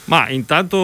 Ma 0.05 0.29
intanto 0.29 0.79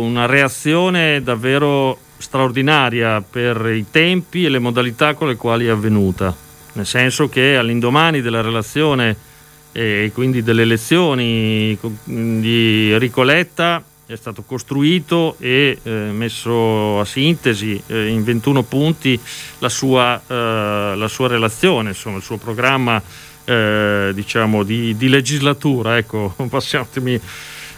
una 0.00 0.26
reazione 0.26 1.20
davvero 1.22 1.98
straordinaria 2.22 3.20
per 3.20 3.72
i 3.74 3.86
tempi 3.90 4.44
e 4.44 4.48
le 4.48 4.60
modalità 4.60 5.14
con 5.14 5.28
le 5.28 5.36
quali 5.36 5.66
è 5.66 5.70
avvenuta, 5.70 6.34
nel 6.74 6.86
senso 6.86 7.28
che 7.28 7.56
all'indomani 7.56 8.20
della 8.20 8.40
relazione 8.40 9.30
e 9.72 10.10
quindi 10.14 10.42
delle 10.42 10.62
elezioni 10.62 11.76
di 12.04 12.96
Ricoletta 12.98 13.82
è 14.06 14.16
stato 14.16 14.42
costruito 14.42 15.36
e 15.38 15.78
eh, 15.82 15.90
messo 15.90 17.00
a 17.00 17.04
sintesi 17.04 17.82
eh, 17.86 18.08
in 18.08 18.22
21 18.22 18.62
punti 18.62 19.18
la 19.58 19.68
sua, 19.68 20.20
eh, 20.26 20.94
la 20.96 21.08
sua 21.08 21.28
relazione, 21.28 21.90
insomma, 21.90 22.18
il 22.18 22.22
suo 22.22 22.36
programma 22.36 23.02
eh, 23.44 24.10
diciamo 24.14 24.62
di, 24.62 24.96
di, 24.96 25.08
legislatura, 25.08 25.96
ecco, 25.96 26.34
passatemi 26.48 27.18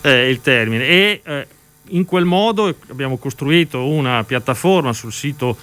eh, 0.00 0.28
il 0.28 0.40
termine. 0.40 0.84
E 0.86 1.20
eh, 1.24 1.46
in 1.88 2.04
quel 2.04 2.24
modo 2.24 2.74
abbiamo 2.88 3.16
costruito 3.18 3.86
una 3.86 4.24
piattaforma 4.24 4.92
sul 4.92 5.12
sito 5.12 5.56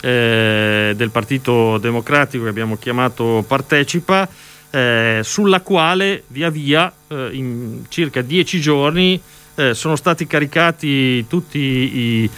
del 0.00 1.10
Partito 1.10 1.76
Democratico 1.78 2.44
che 2.44 2.50
abbiamo 2.50 2.76
chiamato 2.76 3.44
Partecipa 3.44 4.28
eh, 4.70 5.20
sulla 5.24 5.60
quale 5.60 6.24
via 6.28 6.50
via 6.50 6.92
eh, 7.08 7.30
in 7.32 7.84
circa 7.88 8.20
dieci 8.20 8.60
giorni 8.60 9.20
eh, 9.54 9.74
sono 9.74 9.96
stati 9.96 10.26
caricati 10.26 11.26
tutti 11.26 11.58
i, 11.58 12.30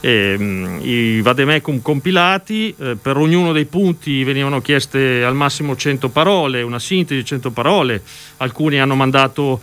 ehm, 0.00 0.78
i 0.82 1.20
vademecum 1.20 1.82
compilati, 1.82 2.74
eh, 2.78 2.96
per 3.00 3.16
ognuno 3.16 3.52
dei 3.52 3.64
punti 3.64 4.22
venivano 4.22 4.60
chieste 4.60 5.24
al 5.24 5.34
massimo 5.34 5.74
100 5.74 6.10
parole, 6.10 6.62
una 6.62 6.78
sintesi 6.78 7.20
di 7.20 7.26
100 7.26 7.50
parole, 7.50 8.02
alcuni 8.36 8.78
hanno 8.78 8.94
mandato 8.94 9.60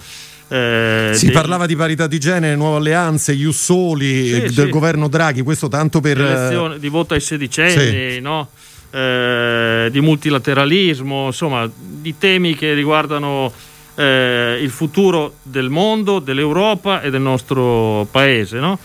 Eh, 0.50 1.12
si 1.14 1.26
dei... 1.26 1.34
parlava 1.34 1.66
di 1.66 1.76
parità 1.76 2.08
di 2.08 2.20
genere, 2.20 2.56
nuove 2.56 2.78
alleanze, 2.78 3.34
Ius 3.34 3.64
Soli, 3.64 4.28
sì, 4.28 4.40
del 4.40 4.52
sì. 4.52 4.70
governo 4.70 5.08
Draghi, 5.08 5.42
questo 5.42 5.68
tanto 5.68 6.00
per... 6.00 6.78
Di 6.80 6.90
voto 6.90 7.14
ai 7.14 7.22
sedicenni, 7.22 8.14
sì. 8.14 8.20
no? 8.22 8.50
eh, 8.92 9.90
di 9.92 10.02
multilateralismo, 10.02 11.28
insomma, 11.28 11.70
di 11.76 12.18
temi 12.18 12.56
che 12.56 12.74
riguardano 12.74 13.52
eh, 13.96 14.58
il 14.62 14.70
futuro 14.70 15.36
del 15.44 15.70
mondo, 15.70 16.20
dell'Europa 16.20 17.02
e 17.02 17.10
del 17.10 17.22
nostro 17.22 18.08
paese. 18.10 18.60
No? 18.60 18.80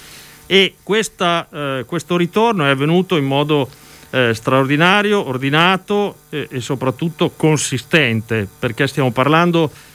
E 0.47 0.75
questa, 0.83 1.47
eh, 1.53 1.85
questo 1.87 2.17
ritorno 2.17 2.67
è 2.67 2.71
avvenuto 2.71 3.17
in 3.17 3.25
modo 3.25 3.69
eh, 4.11 4.35
straordinario, 4.35 5.27
ordinato 5.27 6.17
e 6.29 6.61
soprattutto 6.61 7.33
consistente, 7.35 8.47
perché 8.59 8.87
stiamo 8.87 9.13
parlando 9.13 9.71
di 9.71 9.92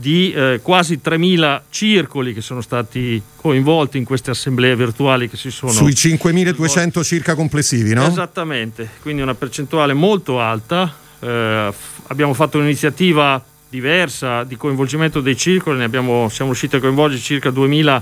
eh, 0.00 0.60
quasi 0.62 1.00
3.000 1.02 1.62
circoli 1.70 2.32
che 2.32 2.40
sono 2.40 2.60
stati 2.60 3.20
coinvolti 3.36 3.98
in 3.98 4.04
queste 4.04 4.30
assemblee 4.30 4.76
virtuali 4.76 5.28
che 5.28 5.36
si 5.36 5.50
sono... 5.50 5.72
Sui 5.72 5.92
5.200 5.92 7.02
circa 7.02 7.34
complessivi, 7.34 7.94
no? 7.94 8.06
Esattamente, 8.06 8.88
quindi 9.02 9.22
una 9.22 9.34
percentuale 9.34 9.94
molto 9.94 10.40
alta. 10.40 10.94
Eh, 11.18 11.72
abbiamo 12.06 12.34
fatto 12.34 12.58
un'iniziativa 12.58 13.44
diversa 13.68 14.44
di 14.44 14.56
coinvolgimento 14.56 15.20
dei 15.20 15.36
circoli, 15.36 15.82
abbiamo, 15.82 16.28
siamo 16.28 16.52
riusciti 16.52 16.76
a 16.76 16.80
coinvolgere 16.80 17.20
circa 17.20 17.50
2.300, 17.50 18.00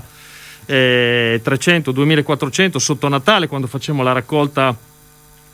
2.400 0.69 2.75
eh, 2.75 2.79
sotto 2.79 3.07
Natale 3.07 3.47
quando 3.47 3.67
facciamo 3.67 4.03
la 4.03 4.11
raccolta 4.11 4.75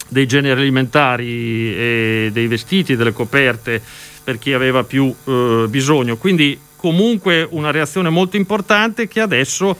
dei 0.10 0.28
generi 0.28 0.62
alimentari 0.62 1.76
e 1.76 2.30
dei 2.32 2.48
vestiti, 2.48 2.96
delle 2.96 3.14
coperte 3.14 3.82
per 4.24 4.40
chi 4.40 4.54
aveva 4.54 4.84
più 4.84 5.14
eh, 5.26 5.66
bisogno. 5.70 6.18
Quindi 6.18 6.60
comunque 6.76 7.48
una 7.50 7.72
reazione 7.72 8.10
molto 8.10 8.38
importante 8.38 9.08
che 9.08 9.20
adesso 9.20 9.76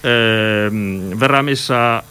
eh, 0.00 0.68
verrà 1.14 1.42
messa 1.42 2.00
eh, 2.00 2.04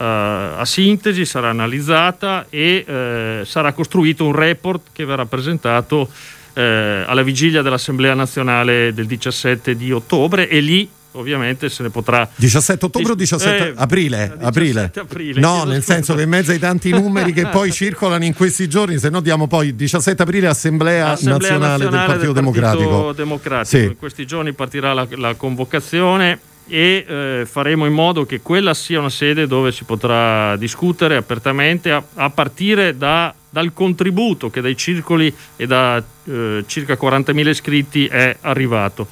a 0.60 0.64
sintesi, 0.64 1.24
sarà 1.24 1.48
analizzata 1.48 2.46
e 2.48 2.84
eh, 2.86 3.40
sarà 3.44 3.72
costruito 3.72 4.26
un 4.26 4.34
report 4.34 4.88
che 4.92 5.04
verrà 5.04 5.26
presentato 5.26 6.08
eh, 6.52 7.04
alla 7.06 7.22
vigilia 7.22 7.62
dell'Assemblea 7.62 8.14
nazionale 8.14 8.92
del 8.92 9.06
17 9.06 9.76
di 9.76 9.92
ottobre 9.92 10.48
e 10.48 10.60
lì 10.60 10.88
ovviamente 11.12 11.68
se 11.68 11.82
ne 11.82 11.90
potrà 11.90 12.28
17 12.34 12.84
ottobre 12.84 13.12
o 13.12 13.14
17 13.14 13.68
eh, 13.68 13.72
aprile? 13.76 14.32
17 14.38 14.44
aprile. 14.44 14.92
aprile 14.94 15.40
no 15.40 15.64
nel 15.64 15.82
scusa. 15.82 15.94
senso 15.94 16.14
che 16.14 16.22
in 16.22 16.28
mezzo 16.28 16.50
ai 16.50 16.58
tanti 16.58 16.90
numeri 16.94 17.32
che 17.32 17.46
poi 17.46 17.72
circolano 17.72 18.24
in 18.24 18.34
questi 18.34 18.68
giorni 18.68 18.98
se 18.98 19.08
no 19.10 19.20
diamo 19.20 19.46
poi 19.46 19.74
17 19.74 20.22
aprile 20.22 20.46
Assemblea, 20.46 21.10
Assemblea 21.10 21.36
nazionale, 21.36 21.84
nazionale, 21.84 21.96
del 21.96 22.06
Partito 22.06 22.32
del 22.32 22.42
Democratico, 22.42 23.12
Democratico. 23.12 23.76
Sì. 23.76 23.84
in 23.84 23.96
questi 23.96 24.26
giorni 24.26 24.52
partirà 24.52 24.92
la, 24.92 25.06
la 25.16 25.34
convocazione 25.34 26.38
e 26.70 27.04
eh, 27.06 27.46
faremo 27.46 27.84
in 27.84 27.92
modo 27.92 28.24
che 28.24 28.40
quella 28.40 28.74
sia 28.74 29.00
una 29.00 29.10
sede 29.10 29.48
dove 29.48 29.72
si 29.72 29.82
potrà 29.82 30.56
discutere 30.56 31.16
apertamente 31.16 31.90
a, 31.90 32.02
a 32.14 32.30
partire 32.30 32.96
da, 32.96 33.34
dal 33.50 33.72
contributo 33.72 34.50
che 34.50 34.60
dai 34.60 34.76
circoli 34.76 35.34
e 35.56 35.66
da 35.66 36.02
eh, 36.24 36.64
circa 36.66 36.94
40.000 36.94 37.48
iscritti 37.48 38.06
è 38.06 38.36
arrivato 38.42 39.08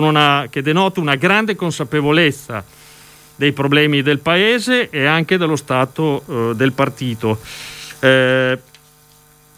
una, 0.00 0.46
che 0.50 0.62
denota 0.62 1.00
una 1.00 1.16
grande 1.16 1.54
consapevolezza 1.54 2.64
dei 3.36 3.52
problemi 3.52 4.02
del 4.02 4.18
Paese 4.18 4.90
e 4.90 5.04
anche 5.04 5.36
dello 5.36 5.56
stato 5.56 6.22
eh, 6.28 6.54
del 6.54 6.72
partito. 6.72 7.38
Eh, 8.00 8.58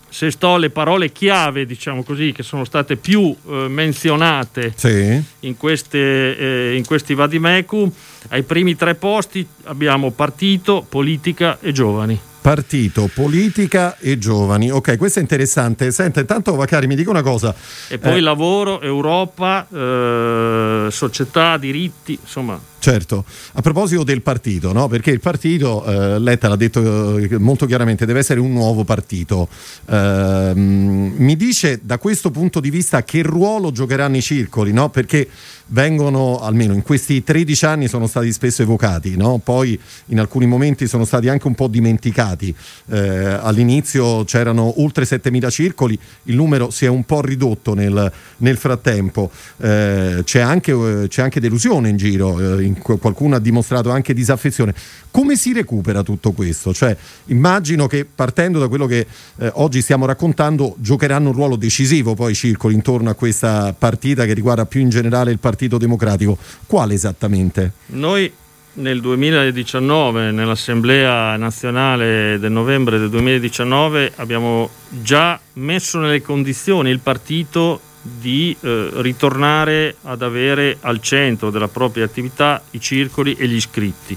se 0.08 0.30
sto 0.30 0.54
alle 0.54 0.70
parole 0.70 1.10
chiave, 1.10 1.66
diciamo 1.66 2.04
così, 2.04 2.32
che 2.32 2.44
sono 2.44 2.64
state 2.64 2.96
più 2.96 3.34
eh, 3.48 3.66
menzionate 3.68 4.72
sì. 4.76 5.20
in, 5.40 5.56
queste, 5.56 6.38
eh, 6.38 6.76
in, 6.76 6.84
questi 6.84 7.14
vadimecum, 7.14 7.90
ai 8.28 8.44
primi 8.44 8.76
tre 8.76 8.94
posti 8.94 9.46
abbiamo 9.64 10.12
partito, 10.12 10.86
politica 10.88 11.58
e 11.60 11.72
giovani 11.72 12.18
partito, 12.44 13.08
politica 13.14 13.96
e 13.98 14.18
giovani. 14.18 14.70
Ok, 14.70 14.98
questo 14.98 15.18
è 15.18 15.22
interessante. 15.22 15.90
Senta, 15.90 16.20
intanto 16.20 16.54
Vacari 16.54 16.86
mi 16.86 16.94
dica 16.94 17.08
una 17.08 17.22
cosa. 17.22 17.54
E 17.88 17.98
poi 17.98 18.18
eh, 18.18 18.20
lavoro, 18.20 18.82
Europa, 18.82 19.66
eh, 19.72 20.88
società, 20.90 21.56
diritti, 21.56 22.18
insomma. 22.20 22.60
Certo, 22.84 23.24
a 23.54 23.62
proposito 23.62 24.04
del 24.04 24.20
partito, 24.20 24.70
no? 24.74 24.88
perché 24.88 25.10
il 25.10 25.18
partito, 25.18 25.86
eh, 25.86 26.18
Letta 26.18 26.48
l'ha 26.48 26.56
detto 26.56 27.16
eh, 27.16 27.38
molto 27.38 27.64
chiaramente, 27.64 28.04
deve 28.04 28.18
essere 28.18 28.40
un 28.40 28.52
nuovo 28.52 28.84
partito. 28.84 29.48
Eh, 29.86 30.52
mi 30.54 31.34
dice 31.34 31.80
da 31.82 31.96
questo 31.96 32.30
punto 32.30 32.60
di 32.60 32.68
vista 32.68 33.02
che 33.02 33.22
ruolo 33.22 33.72
giocheranno 33.72 34.18
i 34.18 34.20
circoli, 34.20 34.74
no? 34.74 34.90
perché 34.90 35.26
vengono, 35.68 36.40
almeno 36.40 36.74
in 36.74 36.82
questi 36.82 37.24
13 37.24 37.64
anni, 37.64 37.88
sono 37.88 38.06
stati 38.06 38.30
spesso 38.32 38.60
evocati, 38.60 39.16
no? 39.16 39.40
poi 39.42 39.80
in 40.06 40.20
alcuni 40.20 40.44
momenti 40.44 40.86
sono 40.86 41.06
stati 41.06 41.28
anche 41.28 41.46
un 41.46 41.54
po' 41.54 41.68
dimenticati. 41.68 42.54
Eh, 42.90 42.98
all'inizio 42.98 44.24
c'erano 44.24 44.82
oltre 44.82 45.04
7.000 45.04 45.50
circoli, 45.50 45.98
il 46.24 46.36
numero 46.36 46.70
si 46.70 46.84
è 46.84 46.88
un 46.88 47.04
po' 47.04 47.22
ridotto 47.22 47.72
nel, 47.74 48.12
nel 48.38 48.56
frattempo, 48.58 49.30
eh, 49.56 50.20
c'è, 50.22 50.40
anche, 50.40 51.06
c'è, 51.08 51.22
anche, 51.22 51.40
delusione 51.40 51.88
in 51.88 51.96
giro. 51.96 52.60
In 52.60 52.73
qualcuno 52.80 53.36
ha 53.36 53.38
dimostrato 53.38 53.90
anche 53.90 54.14
disaffezione. 54.14 54.74
Come 55.10 55.36
si 55.36 55.52
recupera 55.52 56.02
tutto 56.02 56.32
questo? 56.32 56.72
Cioè, 56.72 56.96
immagino 57.26 57.86
che 57.86 58.04
partendo 58.04 58.58
da 58.58 58.68
quello 58.68 58.86
che 58.86 59.06
eh, 59.38 59.50
oggi 59.54 59.80
stiamo 59.80 60.06
raccontando, 60.06 60.74
giocheranno 60.78 61.28
un 61.28 61.34
ruolo 61.34 61.56
decisivo 61.56 62.14
poi 62.14 62.32
i 62.32 62.34
circoli 62.34 62.74
intorno 62.74 63.10
a 63.10 63.14
questa 63.14 63.74
partita 63.76 64.24
che 64.24 64.34
riguarda 64.34 64.66
più 64.66 64.80
in 64.80 64.88
generale 64.88 65.30
il 65.30 65.38
Partito 65.38 65.78
Democratico. 65.78 66.36
Quale 66.66 66.94
esattamente? 66.94 67.72
Noi 67.86 68.32
nel 68.74 69.00
2019, 69.00 70.30
nell'Assemblea 70.32 71.36
nazionale 71.36 72.38
del 72.38 72.50
novembre 72.50 72.98
del 72.98 73.10
2019, 73.10 74.12
abbiamo 74.16 74.68
già 74.88 75.38
messo 75.54 75.98
nelle 75.98 76.22
condizioni 76.22 76.90
il 76.90 77.00
partito 77.00 77.80
di 78.06 78.54
eh, 78.60 78.90
ritornare 78.96 79.96
ad 80.02 80.20
avere 80.20 80.76
al 80.80 81.00
centro 81.00 81.48
della 81.48 81.68
propria 81.68 82.04
attività 82.04 82.62
i 82.72 82.80
circoli 82.80 83.34
e 83.34 83.48
gli 83.48 83.54
iscritti, 83.54 84.16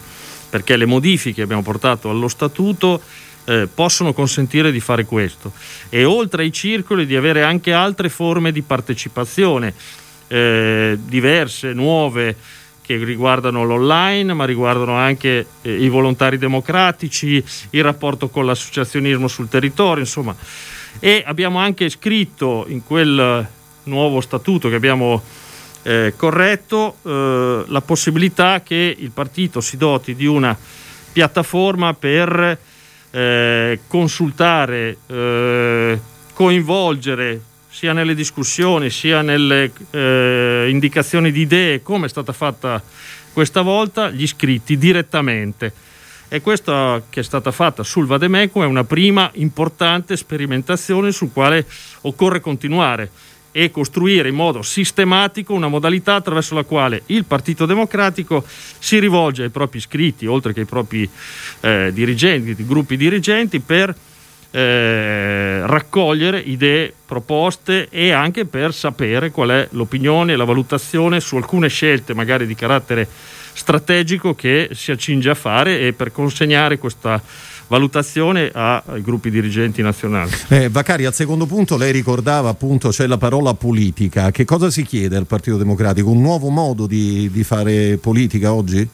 perché 0.49 0.75
le 0.75 0.85
modifiche 0.85 1.35
che 1.35 1.41
abbiamo 1.43 1.61
portato 1.61 2.09
allo 2.09 2.27
statuto 2.27 3.01
eh, 3.45 3.69
possono 3.73 4.11
consentire 4.11 4.73
di 4.73 4.81
fare 4.81 5.05
questo 5.05 5.53
e 5.87 6.03
oltre 6.03 6.43
ai 6.43 6.51
circoli 6.51 7.05
di 7.05 7.15
avere 7.15 7.43
anche 7.43 7.71
altre 7.71 8.09
forme 8.09 8.51
di 8.51 8.61
partecipazione 8.61 9.73
eh, 10.27 10.97
diverse, 11.01 11.71
nuove 11.71 12.35
che 12.81 13.03
riguardano 13.03 13.63
l'online, 13.63 14.33
ma 14.33 14.45
riguardano 14.45 14.95
anche 14.95 15.45
eh, 15.61 15.75
i 15.75 15.87
volontari 15.87 16.37
democratici, 16.37 17.43
il 17.69 17.83
rapporto 17.83 18.27
con 18.29 18.45
l'associazionismo 18.45 19.27
sul 19.27 19.49
territorio, 19.49 20.03
insomma. 20.03 20.35
E 20.99 21.23
abbiamo 21.25 21.59
anche 21.59 21.89
scritto 21.89 22.65
in 22.69 22.83
quel 22.83 23.47
nuovo 23.87 24.21
statuto 24.21 24.69
che 24.69 24.75
abbiamo 24.75 25.21
eh, 25.83 26.13
corretto 26.15 26.97
eh, 27.03 27.63
la 27.67 27.81
possibilità 27.81 28.61
che 28.61 28.95
il 28.97 29.11
partito 29.11 29.61
si 29.61 29.77
doti 29.77 30.15
di 30.15 30.25
una 30.25 30.57
piattaforma 31.11 31.93
per 31.93 32.59
eh, 33.09 33.79
consultare, 33.87 34.97
eh, 35.07 35.99
coinvolgere 36.33 37.41
sia 37.69 37.93
nelle 37.93 38.15
discussioni 38.15 38.89
sia 38.89 39.21
nelle 39.21 39.71
eh, 39.91 40.65
indicazioni 40.69 41.31
di 41.31 41.41
idee 41.41 41.83
come 41.83 42.07
è 42.07 42.09
stata 42.09 42.33
fatta 42.33 42.81
questa 43.31 43.61
volta 43.61 44.09
gli 44.09 44.23
iscritti 44.23 44.77
direttamente. 44.77 45.71
E 46.27 46.41
questa 46.41 47.03
che 47.07 47.19
è 47.19 47.23
stata 47.23 47.51
fatta 47.51 47.83
sul 47.83 48.07
Vademeco 48.07 48.61
è 48.63 48.65
una 48.65 48.83
prima 48.83 49.29
importante 49.35 50.17
sperimentazione 50.17 51.11
sul 51.11 51.31
quale 51.31 51.65
occorre 52.01 52.41
continuare 52.41 53.11
e 53.57 53.71
costruire 53.71 54.29
in 54.29 54.35
modo 54.35 54.61
sistematico 54.61 55.51
una 55.51 55.67
modalità 55.67 56.13
attraverso 56.13 56.53
la 56.53 56.61
quale 56.61 57.01
il 57.07 57.25
Partito 57.25 57.65
Democratico 57.65 58.43
si 58.45 58.99
rivolge 58.99 59.41
ai 59.41 59.49
propri 59.49 59.79
iscritti, 59.79 60.27
oltre 60.27 60.53
che 60.53 60.59
ai 60.59 60.65
propri 60.67 61.09
eh, 61.61 61.89
dirigenti, 61.91 62.55
gruppi 62.67 62.97
dirigenti, 62.97 63.59
per 63.59 63.95
eh, 64.51 65.65
raccogliere 65.65 66.37
idee, 66.37 66.93
proposte 67.03 67.87
e 67.89 68.11
anche 68.11 68.45
per 68.45 68.75
sapere 68.75 69.31
qual 69.31 69.49
è 69.49 69.67
l'opinione 69.71 70.33
e 70.33 70.35
la 70.35 70.43
valutazione 70.43 71.19
su 71.19 71.35
alcune 71.35 71.67
scelte, 71.67 72.13
magari 72.13 72.45
di 72.45 72.53
carattere 72.53 73.07
strategico, 73.57 74.35
che 74.35 74.69
si 74.73 74.91
accinge 74.91 75.31
a 75.31 75.33
fare 75.33 75.79
e 75.79 75.93
per 75.93 76.11
consegnare 76.11 76.77
questa 76.77 77.21
valutazione 77.67 78.49
ai 78.53 79.01
gruppi 79.01 79.29
dirigenti 79.29 79.81
nazionali. 79.81 80.31
Eh, 80.49 80.69
Vacari, 80.69 81.05
al 81.05 81.13
secondo 81.13 81.45
punto 81.45 81.75
lei 81.75 81.91
ricordava 81.91 82.49
appunto 82.49 82.89
c'è 82.89 83.07
la 83.07 83.17
parola 83.17 83.53
politica. 83.55 84.31
Che 84.31 84.45
cosa 84.45 84.69
si 84.69 84.83
chiede 84.83 85.17
al 85.17 85.25
Partito 85.25 85.57
Democratico? 85.57 86.09
Un 86.09 86.21
nuovo 86.21 86.49
modo 86.49 86.87
di, 86.87 87.29
di 87.31 87.43
fare 87.43 87.97
politica 87.97 88.53
oggi? 88.53 88.87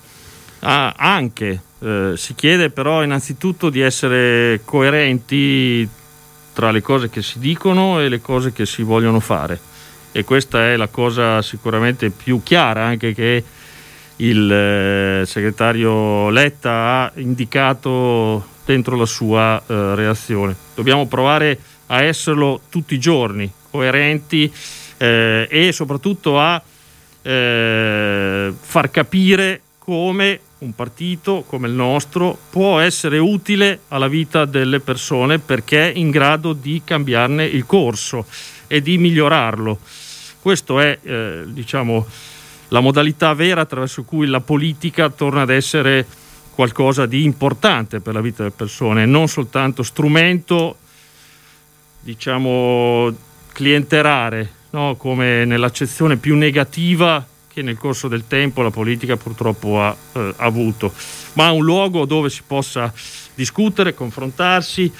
Ah, 0.59 0.93
anche, 0.97 1.61
eh, 1.79 2.13
si 2.15 2.33
chiede 2.33 2.69
però 2.69 3.03
innanzitutto 3.03 3.69
di 3.69 3.81
essere 3.81 4.61
coerenti 4.63 5.87
tra 6.53 6.71
le 6.71 6.81
cose 6.81 7.09
che 7.09 7.21
si 7.21 7.39
dicono 7.39 7.99
e 7.99 8.07
le 8.07 8.21
cose 8.21 8.53
che 8.53 8.65
si 8.65 8.81
vogliono 8.81 9.19
fare 9.19 9.59
e 10.15 10.23
questa 10.23 10.67
è 10.67 10.77
la 10.77 10.87
cosa 10.87 11.41
sicuramente 11.41 12.11
più 12.11 12.41
chiara 12.43 12.85
anche 12.85 13.15
che 13.15 13.43
il 14.17 14.51
eh, 14.51 15.25
segretario 15.25 16.29
Letta 16.29 16.71
ha 16.71 17.11
indicato 17.15 18.45
dentro 18.65 18.95
la 18.95 19.05
sua 19.05 19.61
eh, 19.65 19.95
reazione. 19.95 20.55
Dobbiamo 20.75 21.07
provare 21.07 21.59
a 21.87 22.01
esserlo 22.01 22.61
tutti 22.69 22.93
i 22.93 22.99
giorni, 22.99 23.51
coerenti 23.69 24.51
eh, 24.97 25.47
e 25.49 25.71
soprattutto 25.71 26.39
a 26.39 26.61
eh, 27.21 28.53
far 28.59 28.91
capire 28.91 29.61
come 29.77 30.39
un 30.59 30.73
partito 30.73 31.43
come 31.45 31.67
il 31.67 31.73
nostro 31.73 32.37
può 32.49 32.79
essere 32.79 33.17
utile 33.17 33.81
alla 33.89 34.07
vita 34.07 34.45
delle 34.45 34.79
persone 34.79 35.37
perché 35.39 35.91
è 35.91 35.97
in 35.97 36.09
grado 36.09 36.53
di 36.53 36.81
cambiarne 36.85 37.45
il 37.45 37.65
corso 37.65 38.25
e 38.67 38.81
di 38.81 38.97
migliorarlo. 38.97 39.77
Questa 40.39 40.81
è 40.81 40.99
eh, 41.01 41.43
diciamo, 41.47 42.05
la 42.73 42.79
modalità 42.79 43.33
vera 43.33 43.61
attraverso 43.61 44.03
cui 44.03 44.25
la 44.25 44.41
politica 44.41 45.09
torna 45.09 45.41
ad 45.41 45.51
essere 45.51 46.05
qualcosa 46.55 47.05
di 47.05 47.23
importante 47.23 47.99
per 47.99 48.15
la 48.15 48.21
vita 48.21 48.41
delle 48.41 48.55
persone, 48.55 49.05
non 49.05 49.27
soltanto 49.27 49.83
strumento 49.83 50.77
diciamo 51.99 53.15
clienterare, 53.53 54.51
no? 54.71 54.95
come 54.95 55.45
nell'accezione 55.45 56.17
più 56.17 56.35
negativa 56.35 57.23
che 57.47 57.61
nel 57.61 57.77
corso 57.77 58.07
del 58.07 58.25
tempo 58.25 58.63
la 58.63 58.71
politica 58.71 59.17
purtroppo 59.17 59.79
ha 59.79 59.95
eh, 60.13 60.33
avuto, 60.37 60.91
ma 61.33 61.51
un 61.51 61.63
luogo 61.63 62.05
dove 62.05 62.31
si 62.31 62.41
possa 62.45 62.91
discutere, 63.35 63.93
confrontarsi, 63.93 64.91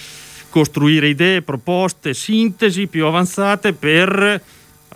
costruire 0.50 1.08
idee, 1.08 1.42
proposte, 1.42 2.14
sintesi 2.14 2.86
più 2.86 3.08
avanzate 3.08 3.74
per 3.74 4.42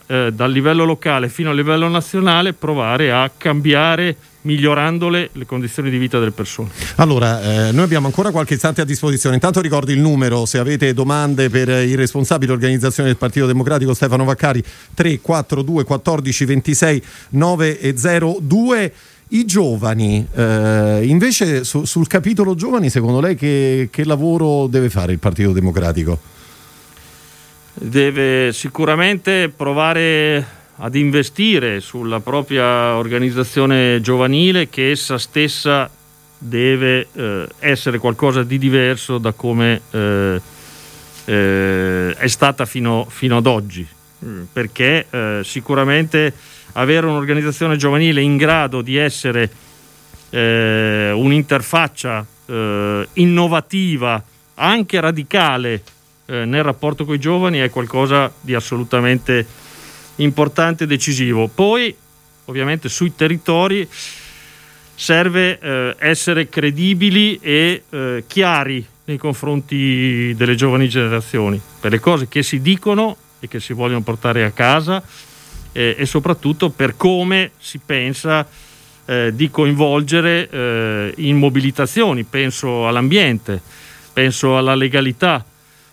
eh, 0.08 0.32
dal 0.34 0.52
livello 0.52 0.86
locale 0.86 1.30
fino 1.30 1.50
al 1.50 1.56
livello 1.56 1.88
nazionale 1.88 2.54
provare 2.54 3.12
a 3.12 3.30
cambiare 3.36 4.16
migliorandole 4.42 5.32
le 5.34 5.46
condizioni 5.46 5.90
di 5.90 5.98
vita 5.98 6.18
delle 6.18 6.32
persone. 6.32 6.70
Allora, 6.96 7.68
eh, 7.68 7.72
noi 7.74 7.84
abbiamo 7.84 8.08
ancora 8.08 8.32
qualche 8.32 8.54
istante 8.54 8.80
a 8.80 8.86
disposizione. 8.86 9.36
Intanto 9.36 9.60
ricordo 9.60 9.92
il 9.92 10.00
numero, 10.00 10.46
se 10.46 10.58
avete 10.58 10.94
domande 10.94 11.50
per 11.50 11.68
il 11.68 11.98
responsabile 11.98 12.54
organizzazione 12.54 13.10
del 13.10 13.18
Partito 13.18 13.46
Democratico 13.46 13.94
Stefano 13.94 14.24
Vaccari 14.24 14.64
342 14.94 15.84
14 15.84 16.46
26 16.46 17.04
902. 17.32 18.94
I 19.30 19.44
giovani, 19.44 20.26
eh, 20.34 21.02
invece 21.04 21.66
su, 21.66 21.84
sul 21.84 22.08
capitolo 22.08 22.56
giovani, 22.56 22.90
secondo 22.90 23.20
lei 23.20 23.36
che, 23.36 23.90
che 23.92 24.06
lavoro 24.06 24.68
deve 24.68 24.90
fare 24.90 25.12
il 25.12 25.20
Partito 25.20 25.52
Democratico? 25.52 26.37
Deve 27.80 28.52
sicuramente 28.54 29.50
provare 29.56 30.46
ad 30.78 30.96
investire 30.96 31.80
sulla 31.80 32.20
propria 32.20 32.96
organizzazione 32.96 34.02
giovanile 34.02 34.68
che 34.68 34.90
essa 34.90 35.20
stessa 35.20 35.88
deve 36.40 37.08
eh, 37.14 37.48
essere 37.60 38.00
qualcosa 38.00 38.42
di 38.44 38.58
diverso 38.58 39.20
da 39.20 39.32
come 39.32 39.82
eh, 39.92 40.42
eh, 41.26 42.16
è 42.16 42.28
stata 42.28 42.66
fino, 42.66 43.06
fino, 43.10 43.38
ad 43.38 43.46
oggi, 43.46 43.88
mm, 44.26 44.44
perché 44.52 45.06
eh, 45.10 45.42
sicuramente 45.44 46.34
avere 46.74 47.06
un'organizzazione 47.06 47.76
giovanile 47.76 48.22
in 48.22 48.38
grado 48.38 48.82
di 48.82 48.98
essere 48.98 49.50
eh, 50.32 51.12
un'interfaccia 51.12 52.26
eh, 52.48 53.08
innovativa, 53.14 54.24
anche 54.56 55.00
radicale 55.00 55.82
nel 56.28 56.64
rapporto 56.64 57.06
con 57.06 57.16
i 57.16 57.20
giovani 57.20 57.60
è 57.60 57.70
qualcosa 57.70 58.32
di 58.42 58.54
assolutamente 58.54 59.46
importante 60.18 60.84
e 60.84 60.88
decisivo. 60.88 61.48
Poi, 61.48 61.96
ovviamente, 62.46 62.90
sui 62.90 63.16
territori 63.16 63.88
serve 64.96 65.60
eh, 65.60 65.96
essere 66.00 66.50
credibili 66.50 67.40
e 67.42 67.84
eh, 67.90 68.24
chiari 68.28 68.86
nei 69.06 69.18
confronti 69.18 70.34
delle 70.36 70.56
giovani 70.56 70.90
generazioni 70.90 71.62
per 71.80 71.92
le 71.92 72.00
cose 72.00 72.28
che 72.28 72.44
si 72.44 72.62
dicono 72.62 73.16
e 73.40 73.48
che 73.48 73.60
si 73.60 73.74
vogliono 73.74 74.02
portare 74.02 74.44
a 74.44 74.52
casa 74.52 75.02
eh, 75.72 75.96
e 75.98 76.06
soprattutto 76.06 76.72
per 76.72 76.98
come 76.98 77.52
si 77.60 77.80
pensa 77.84 78.46
eh, 79.06 79.32
di 79.34 79.50
coinvolgere 79.52 80.50
eh, 80.50 81.14
in 81.18 81.38
mobilitazioni. 81.38 82.24
Penso 82.24 82.88
all'ambiente, 82.88 83.62
penso 84.12 84.58
alla 84.58 84.74
legalità, 84.74 85.46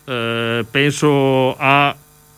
eh, 0.05 0.65
penso 0.69 1.55
a 1.57 1.95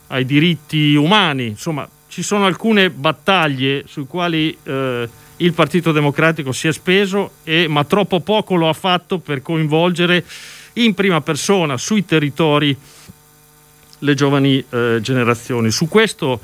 ai 0.08 0.24
diritti 0.24 0.94
umani, 0.94 1.46
insomma 1.46 1.88
ci 2.08 2.22
sono 2.22 2.46
alcune 2.46 2.90
battaglie 2.90 3.84
sui 3.86 4.06
quali 4.06 4.56
eh, 4.62 5.08
il 5.36 5.52
Partito 5.52 5.92
Democratico 5.92 6.52
si 6.52 6.66
è 6.66 6.72
speso, 6.72 7.32
e, 7.44 7.66
ma 7.68 7.84
troppo 7.84 8.20
poco 8.20 8.54
lo 8.54 8.68
ha 8.68 8.72
fatto 8.72 9.18
per 9.18 9.42
coinvolgere 9.42 10.24
in 10.74 10.94
prima 10.94 11.20
persona 11.20 11.76
sui 11.76 12.04
territori 12.04 12.76
le 14.00 14.14
giovani 14.14 14.64
eh, 14.70 14.98
generazioni. 15.00 15.70
Su 15.70 15.88
questo 15.88 16.40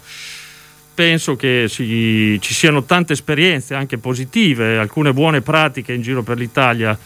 penso 0.94 1.34
che 1.34 1.66
si, 1.68 2.38
ci 2.40 2.54
siano 2.54 2.84
tante 2.84 3.14
esperienze 3.14 3.74
anche 3.74 3.98
positive, 3.98 4.78
alcune 4.78 5.12
buone 5.12 5.40
pratiche 5.40 5.92
in 5.92 6.02
giro 6.02 6.22
per 6.22 6.38
l'Italia 6.38 6.96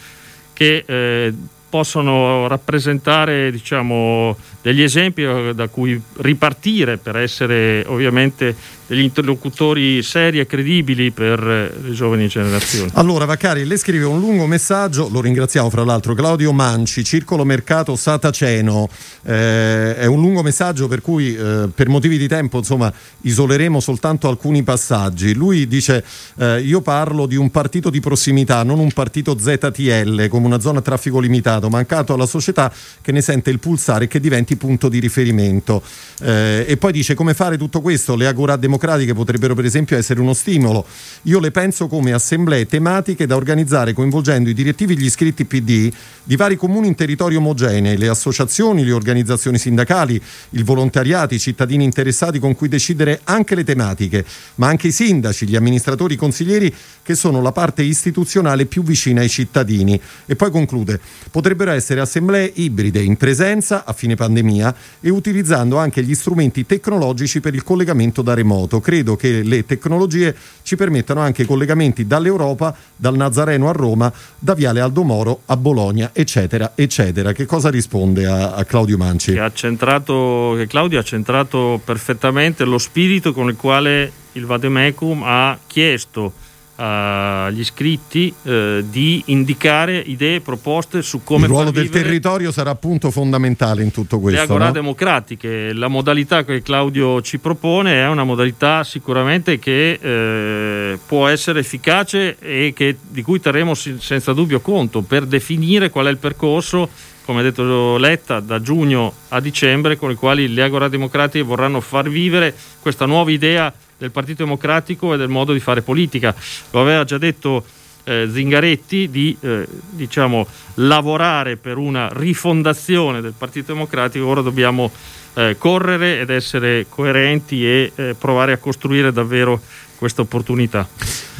che 0.52 0.84
eh, 0.84 1.32
possono 1.68 2.46
rappresentare 2.48 3.50
diciamo, 3.50 4.36
degli 4.62 4.82
esempi 4.82 5.22
eh, 5.22 5.52
da 5.54 5.68
cui 5.68 6.00
ripartire 6.18 6.96
per 6.96 7.16
essere 7.16 7.84
ovviamente 7.86 8.54
degli 8.88 9.02
interlocutori 9.02 10.02
seri 10.02 10.40
e 10.40 10.46
credibili 10.46 11.10
per 11.10 11.40
le 11.40 11.92
giovani 11.92 12.26
generazioni. 12.26 12.90
Allora 12.94 13.26
Vaccari, 13.26 13.66
lei 13.66 13.76
scrive 13.76 14.06
un 14.06 14.18
lungo 14.18 14.46
messaggio, 14.46 15.10
lo 15.12 15.20
ringraziamo 15.20 15.68
fra 15.68 15.84
l'altro, 15.84 16.14
Claudio 16.14 16.52
Manci, 16.54 17.04
Circolo 17.04 17.44
Mercato 17.44 17.94
Sataceno, 17.96 18.88
eh, 19.24 19.94
è 19.94 20.06
un 20.06 20.20
lungo 20.20 20.42
messaggio 20.42 20.88
per 20.88 21.02
cui 21.02 21.36
eh, 21.36 21.68
per 21.72 21.90
motivi 21.90 22.16
di 22.16 22.26
tempo 22.28 22.58
insomma 22.58 22.90
isoleremo 23.20 23.78
soltanto 23.78 24.26
alcuni 24.26 24.62
passaggi. 24.62 25.34
Lui 25.34 25.68
dice 25.68 26.02
eh, 26.38 26.62
io 26.62 26.80
parlo 26.80 27.26
di 27.26 27.36
un 27.36 27.50
partito 27.50 27.90
di 27.90 28.00
prossimità, 28.00 28.62
non 28.62 28.78
un 28.78 28.92
partito 28.92 29.38
ZTL 29.38 30.28
come 30.28 30.46
una 30.46 30.60
zona 30.60 30.78
a 30.78 30.82
traffico 30.82 31.20
limitato, 31.20 31.68
mancato 31.68 32.14
alla 32.14 32.24
società 32.24 32.72
che 33.02 33.12
ne 33.12 33.20
sente 33.20 33.50
il 33.50 33.58
pulsare 33.58 34.04
e 34.04 34.08
che 34.08 34.18
diventi 34.18 34.56
punto 34.56 34.88
di 34.88 34.98
riferimento. 34.98 35.82
Eh, 36.22 36.64
e 36.66 36.76
poi 36.78 36.92
dice 36.92 37.12
come 37.12 37.34
fare 37.34 37.58
tutto 37.58 37.82
questo, 37.82 38.16
le 38.16 38.26
agora 38.26 38.56
democratiche 38.56 38.76
democratiche 38.78 39.12
potrebbero 39.12 39.54
per 39.54 39.64
esempio 39.64 39.96
essere 39.98 40.20
uno 40.20 40.32
stimolo. 40.32 40.86
Io 41.22 41.40
le 41.40 41.50
penso 41.50 41.88
come 41.88 42.12
assemblee 42.12 42.66
tematiche 42.66 43.26
da 43.26 43.34
organizzare 43.34 43.92
coinvolgendo 43.92 44.48
i 44.48 44.54
direttivi 44.54 44.94
e 44.94 44.96
gli 44.96 45.04
iscritti 45.04 45.44
PD 45.44 45.92
di 46.22 46.36
vari 46.36 46.56
comuni 46.56 46.86
in 46.86 46.94
territorio 46.94 47.38
omogenei, 47.38 47.96
le 47.96 48.08
associazioni, 48.08 48.84
le 48.84 48.92
organizzazioni 48.92 49.58
sindacali, 49.58 50.20
il 50.50 50.64
volontariato, 50.64 51.34
i 51.34 51.38
cittadini 51.38 51.84
interessati 51.84 52.38
con 52.38 52.54
cui 52.54 52.68
decidere 52.68 53.20
anche 53.24 53.54
le 53.54 53.64
tematiche, 53.64 54.24
ma 54.56 54.68
anche 54.68 54.88
i 54.88 54.92
sindaci, 54.92 55.46
gli 55.46 55.56
amministratori, 55.56 56.14
i 56.14 56.18
consiglieri 56.18 56.72
che 57.02 57.14
sono 57.14 57.42
la 57.42 57.52
parte 57.52 57.82
istituzionale 57.82 58.66
più 58.66 58.82
vicina 58.82 59.22
ai 59.22 59.28
cittadini. 59.28 60.00
E 60.26 60.36
poi 60.36 60.50
conclude, 60.50 61.00
potrebbero 61.30 61.72
essere 61.72 62.00
assemblee 62.00 62.50
ibride 62.54 63.02
in 63.02 63.16
presenza 63.16 63.84
a 63.84 63.92
fine 63.92 64.14
pandemia 64.14 64.74
e 65.00 65.10
utilizzando 65.10 65.78
anche 65.78 66.02
gli 66.02 66.14
strumenti 66.14 66.66
tecnologici 66.66 67.40
per 67.40 67.54
il 67.54 67.64
collegamento 67.64 68.22
da 68.22 68.34
remoto 68.34 68.67
remoto. 68.68 68.80
Credo 68.80 69.16
che 69.16 69.42
le 69.42 69.64
tecnologie 69.64 70.34
ci 70.62 70.76
permettano 70.76 71.20
anche 71.20 71.46
collegamenti 71.46 72.06
dall'Europa, 72.06 72.76
dal 72.94 73.16
Nazareno 73.16 73.68
a 73.68 73.72
Roma, 73.72 74.12
da 74.38 74.54
Viale 74.54 74.80
Aldo 74.80 75.02
Moro 75.02 75.40
a 75.46 75.56
Bologna, 75.56 76.10
eccetera, 76.12 76.72
eccetera. 76.74 77.32
Che 77.32 77.46
cosa 77.46 77.70
risponde 77.70 78.26
a, 78.26 78.52
a 78.52 78.64
Claudio 78.64 78.98
Manci? 78.98 79.32
Che, 79.32 79.40
che 79.50 80.66
Claudio 80.68 80.98
ha 80.98 81.02
centrato 81.02 81.80
perfettamente 81.82 82.64
lo 82.64 82.78
spirito 82.78 83.32
con 83.32 83.48
il 83.48 83.56
quale 83.56 84.12
il 84.32 84.44
Vademecum 84.44 85.22
ha 85.24 85.58
chiesto 85.66 86.32
agli 86.80 87.58
iscritti 87.58 88.32
eh, 88.44 88.84
di 88.88 89.22
indicare 89.26 89.98
idee, 89.98 90.40
proposte 90.40 91.02
su 91.02 91.24
come 91.24 91.46
il 91.46 91.50
ruolo 91.50 91.72
del 91.72 91.88
territorio 91.88 92.52
sarà 92.52 92.70
appunto 92.70 93.10
fondamentale 93.10 93.82
in 93.82 93.90
tutto 93.90 94.20
questo. 94.20 94.40
Le 94.40 94.46
agorà 94.46 94.66
no? 94.66 94.72
democratiche, 94.72 95.72
la 95.72 95.88
modalità 95.88 96.44
che 96.44 96.62
Claudio 96.62 97.20
ci 97.20 97.38
propone 97.38 97.94
è 97.94 98.06
una 98.06 98.22
modalità 98.22 98.84
sicuramente 98.84 99.58
che 99.58 99.98
eh, 100.00 100.98
può 101.04 101.26
essere 101.26 101.60
efficace 101.60 102.36
e 102.38 102.72
che, 102.74 102.96
di 103.08 103.22
cui 103.22 103.40
terremo 103.40 103.74
senza 103.74 104.32
dubbio 104.32 104.60
conto 104.60 105.02
per 105.02 105.26
definire 105.26 105.90
qual 105.90 106.06
è 106.06 106.10
il 106.10 106.18
percorso 106.18 106.88
come 107.24 107.40
ha 107.40 107.42
detto 107.42 107.98
Letta, 107.98 108.40
da 108.40 108.62
giugno 108.62 109.12
a 109.28 109.40
dicembre, 109.40 109.98
con 109.98 110.10
i 110.10 110.14
quali 110.14 110.48
le 110.48 110.62
agorà 110.62 110.88
democratiche 110.88 111.44
vorranno 111.44 111.82
far 111.82 112.08
vivere 112.08 112.54
questa 112.80 113.04
nuova 113.04 113.30
idea 113.30 113.70
del 113.98 114.10
Partito 114.10 114.44
Democratico 114.44 115.12
e 115.12 115.16
del 115.16 115.28
modo 115.28 115.52
di 115.52 115.60
fare 115.60 115.82
politica. 115.82 116.34
Lo 116.70 116.80
aveva 116.80 117.04
già 117.04 117.18
detto 117.18 117.64
eh, 118.04 118.28
Zingaretti 118.32 119.10
di 119.10 119.36
eh, 119.40 119.66
diciamo, 119.90 120.46
lavorare 120.74 121.56
per 121.56 121.76
una 121.76 122.08
rifondazione 122.12 123.20
del 123.20 123.34
Partito 123.36 123.72
Democratico, 123.72 124.26
ora 124.26 124.40
dobbiamo 124.40 124.90
eh, 125.34 125.56
correre 125.58 126.20
ed 126.20 126.30
essere 126.30 126.86
coerenti 126.88 127.66
e 127.66 127.92
eh, 127.94 128.16
provare 128.18 128.52
a 128.52 128.56
costruire 128.58 129.12
davvero 129.12 129.60
questa 129.98 130.22
opportunità. 130.22 130.88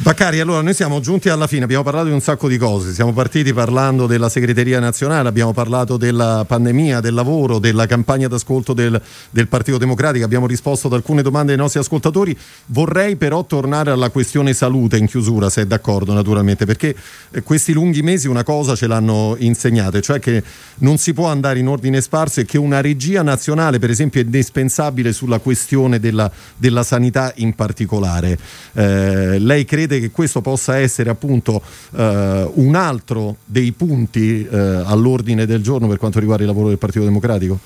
Baccari, 0.01 0.39
allora 0.39 0.61
noi 0.61 0.73
siamo 0.73 0.99
giunti 0.99 1.29
alla 1.29 1.47
fine, 1.47 1.63
abbiamo 1.63 1.83
parlato 1.83 2.07
di 2.07 2.13
un 2.13 2.21
sacco 2.21 2.47
di 2.47 2.57
cose, 2.57 2.93
siamo 2.93 3.13
partiti 3.13 3.53
parlando 3.53 4.05
della 4.05 4.29
segreteria 4.29 4.79
nazionale, 4.79 5.27
abbiamo 5.27 5.51
parlato 5.53 5.97
della 5.97 6.45
pandemia, 6.47 6.99
del 6.99 7.13
lavoro, 7.13 7.59
della 7.59 7.85
campagna 7.85 8.27
d'ascolto 8.27 8.73
del, 8.73 9.01
del, 9.29 9.47
Partito 9.47 9.77
Democratico, 9.77 10.23
abbiamo 10.23 10.45
risposto 10.45 10.87
ad 10.87 10.93
alcune 10.93 11.21
domande 11.21 11.51
dei 11.51 11.61
nostri 11.61 11.79
ascoltatori, 11.79 12.37
vorrei 12.67 13.15
però 13.15 13.45
tornare 13.45 13.91
alla 13.91 14.09
questione 14.09 14.53
salute 14.53 14.97
in 14.97 15.07
chiusura, 15.07 15.49
se 15.49 15.63
è 15.63 15.65
d'accordo 15.65 16.13
naturalmente, 16.13 16.65
perché 16.65 16.95
eh, 17.31 17.43
questi 17.43 17.73
lunghi 17.73 18.01
mesi 18.01 18.27
una 18.27 18.43
cosa 18.43 18.75
ce 18.75 18.87
l'hanno 18.87 19.35
insegnata, 19.39 19.99
cioè 20.01 20.19
che 20.19 20.43
non 20.79 20.97
si 20.97 21.13
può 21.13 21.27
andare 21.27 21.59
in 21.59 21.67
ordine 21.67 21.99
sparso 22.01 22.39
e 22.39 22.45
che 22.45 22.57
una 22.57 22.81
regia 22.81 23.21
nazionale 23.21 23.79
per 23.79 23.89
esempio 23.89 24.21
è 24.21 24.23
indispensabile 24.23 25.11
sulla 25.13 25.39
questione 25.39 25.99
della, 25.99 26.31
della 26.55 26.83
sanità 26.83 27.33
in 27.35 27.53
particolare. 27.53 28.37
Eh, 28.73 29.39
lei 29.39 29.65
crede 29.65 29.99
che 29.99 30.11
questo 30.11 30.41
possa 30.41 30.77
essere 30.77 31.09
appunto 31.09 31.61
eh, 31.95 32.49
un 32.53 32.75
altro 32.75 33.37
dei 33.45 33.71
punti 33.71 34.45
eh, 34.45 34.57
all'ordine 34.57 35.45
del 35.45 35.61
giorno 35.61 35.87
per 35.87 35.97
quanto 35.97 36.19
riguarda 36.19 36.43
il 36.43 36.49
lavoro 36.49 36.69
del 36.69 36.77
Partito 36.77 37.03
Democratico? 37.03 37.59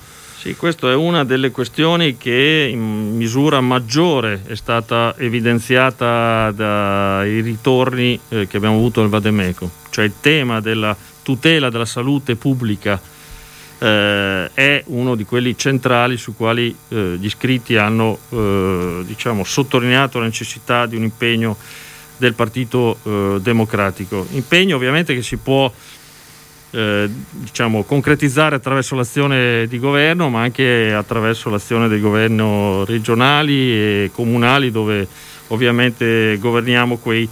Sì, 0.44 0.56
questa 0.56 0.90
è 0.90 0.94
una 0.94 1.24
delle 1.24 1.50
questioni 1.50 2.18
che 2.18 2.68
in 2.70 3.16
misura 3.16 3.62
maggiore 3.62 4.42
è 4.44 4.54
stata 4.56 5.14
evidenziata 5.16 6.50
dai 6.50 7.40
ritorni 7.40 8.20
eh, 8.28 8.46
che 8.46 8.58
abbiamo 8.58 8.76
avuto 8.76 9.00
nel 9.00 9.08
Vademeco, 9.08 9.70
cioè 9.88 10.04
il 10.04 10.12
tema 10.20 10.60
della 10.60 10.94
tutela 11.22 11.70
della 11.70 11.86
salute 11.86 12.36
pubblica 12.36 13.00
eh, 13.78 14.50
è 14.52 14.82
uno 14.86 15.14
di 15.14 15.24
quelli 15.24 15.56
centrali 15.56 16.16
su 16.16 16.34
quali 16.36 16.74
eh, 16.88 17.16
gli 17.18 17.26
iscritti 17.26 17.76
hanno 17.76 18.18
eh, 18.30 19.02
diciamo, 19.04 19.44
sottolineato 19.44 20.18
la 20.18 20.26
necessità 20.26 20.86
di 20.86 20.96
un 20.96 21.02
impegno 21.02 21.56
del 22.16 22.34
Partito 22.34 22.98
eh, 23.02 23.38
Democratico. 23.40 24.26
Impegno 24.32 24.76
ovviamente 24.76 25.14
che 25.14 25.22
si 25.22 25.36
può 25.36 25.70
eh, 26.70 27.08
diciamo, 27.30 27.84
concretizzare 27.84 28.56
attraverso 28.56 28.94
l'azione 28.94 29.66
di 29.68 29.78
governo, 29.78 30.28
ma 30.28 30.42
anche 30.42 30.92
attraverso 30.92 31.50
l'azione 31.50 31.88
dei 31.88 32.00
governi 32.00 32.84
regionali 32.84 33.70
e 33.70 34.10
comunali 34.12 34.70
dove 34.70 35.06
ovviamente 35.48 36.36
governiamo 36.38 36.96
quei, 36.96 37.28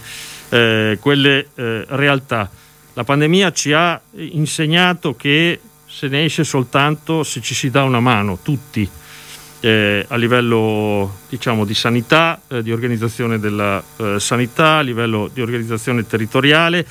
eh, 0.51 0.99
quelle 1.01 1.49
eh, 1.55 1.85
realtà. 1.89 2.49
La 2.95 3.05
pandemia 3.05 3.53
ci 3.53 3.73
ha 3.73 4.01
insegnato 4.13 5.17
che 5.17 5.59
se 5.93 6.09
ne 6.09 6.25
esce 6.25 6.43
soltanto 6.43 7.23
se 7.23 7.43
ci 7.43 7.55
si 7.55 7.69
dà 7.69 7.83
una 7.83 8.01
mano, 8.01 8.39
tutti 8.43 8.89
eh, 9.61 10.07
a 10.09 10.17
livello 10.17 11.19
diciamo, 11.29 11.67
di 11.67 11.75
sanità, 11.75 12.41
eh, 12.49 12.63
di 12.63 12.73
organizzazione 12.73 13.39
della 13.39 13.83
eh, 13.99 14.19
sanità, 14.19 14.79
a 14.79 14.81
livello 14.81 15.29
di 15.33 15.43
organizzazione 15.43 16.07
territoriale, 16.07 16.87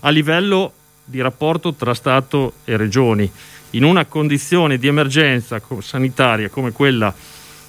a 0.00 0.08
livello 0.10 0.72
di 1.04 1.20
rapporto 1.20 1.74
tra 1.74 1.94
Stato 1.94 2.54
e 2.64 2.76
Regioni. 2.76 3.30
In 3.70 3.82
una 3.82 4.04
condizione 4.04 4.78
di 4.78 4.86
emergenza 4.86 5.60
sanitaria 5.80 6.48
come 6.48 6.70
quella 6.70 7.12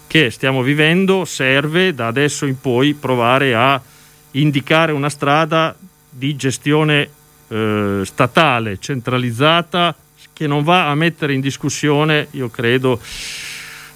che 0.05 0.29
stiamo 0.29 0.61
vivendo, 0.61 1.25
serve 1.25 1.95
da 1.95 2.05
adesso 2.05 2.45
in 2.45 2.61
poi 2.61 2.93
provare 2.93 3.55
a 3.55 3.81
indicare 4.31 4.91
una 4.91 5.09
strada 5.09 5.75
di 6.07 6.35
gestione 6.35 7.09
eh, 7.47 8.01
statale, 8.05 8.77
centralizzata, 8.79 9.95
che 10.35 10.47
non 10.47 10.63
va 10.63 10.89
a 10.89 10.95
mettere 10.95 11.33
in 11.33 11.39
discussione, 11.39 12.27
io 12.31 12.49
credo, 12.49 12.99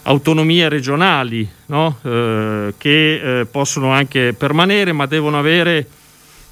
autonomie 0.03 0.69
regionali 0.69 1.45
no? 1.65 1.97
eh, 2.01 2.73
che 2.77 3.41
eh, 3.41 3.45
possono 3.45 3.91
anche 3.91 4.31
permanere 4.31 4.93
ma 4.93 5.05
devono 5.05 5.37
avere 5.37 5.85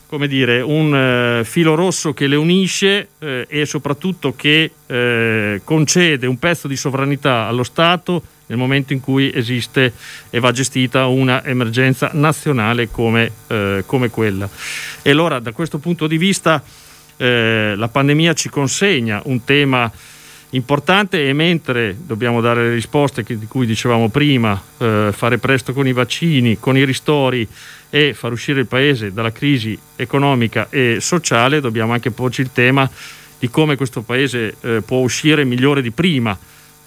come 0.07 0.27
dire, 0.27 0.61
un 0.61 0.95
eh, 0.95 1.45
filo 1.45 1.75
rosso 1.75 2.13
che 2.13 2.27
le 2.27 2.35
unisce 2.35 3.09
eh, 3.19 3.45
e 3.49 3.65
soprattutto 3.65 4.35
che 4.35 4.71
eh, 4.85 5.61
concede 5.63 6.27
un 6.27 6.39
pezzo 6.39 6.67
di 6.67 6.77
sovranità 6.77 7.47
allo 7.47 7.63
Stato 7.63 8.21
nel 8.47 8.57
momento 8.57 8.93
in 8.93 9.01
cui 9.01 9.31
esiste 9.33 9.93
e 10.29 10.39
va 10.39 10.51
gestita 10.51 11.07
una 11.07 11.43
emergenza 11.45 12.09
nazionale 12.13 12.89
come, 12.89 13.31
eh, 13.47 13.83
come 13.85 14.09
quella. 14.09 14.49
E 15.01 15.11
allora 15.11 15.39
da 15.39 15.51
questo 15.51 15.77
punto 15.77 16.07
di 16.07 16.17
vista 16.17 16.63
la 17.17 17.87
pandemia 17.87 18.33
ci 18.33 18.49
consegna 18.49 19.21
un 19.25 19.43
tema 19.43 19.91
importante 20.51 21.27
e 21.27 21.33
mentre 21.33 21.95
dobbiamo 21.99 22.39
dare 22.39 22.63
le 22.63 22.73
risposte 22.73 23.23
che, 23.23 23.37
di 23.37 23.47
cui 23.47 23.65
dicevamo 23.65 24.09
prima, 24.09 24.61
eh, 24.77 25.09
fare 25.11 25.37
presto 25.37 25.73
con 25.73 25.87
i 25.87 25.93
vaccini, 25.93 26.59
con 26.59 26.77
i 26.77 26.85
ristori 26.85 27.47
e 27.89 28.13
far 28.13 28.31
uscire 28.31 28.61
il 28.61 28.67
Paese 28.67 29.11
dalla 29.11 29.31
crisi 29.31 29.77
economica 29.95 30.67
e 30.69 30.97
sociale, 30.99 31.59
dobbiamo 31.59 31.93
anche 31.93 32.11
porci 32.11 32.41
il 32.41 32.51
tema 32.53 32.89
di 33.39 33.49
come 33.49 33.75
questo 33.75 34.01
Paese 34.01 34.55
eh, 34.61 34.81
può 34.81 34.99
uscire 34.99 35.43
migliore 35.43 35.81
di 35.81 35.91
prima 35.91 36.37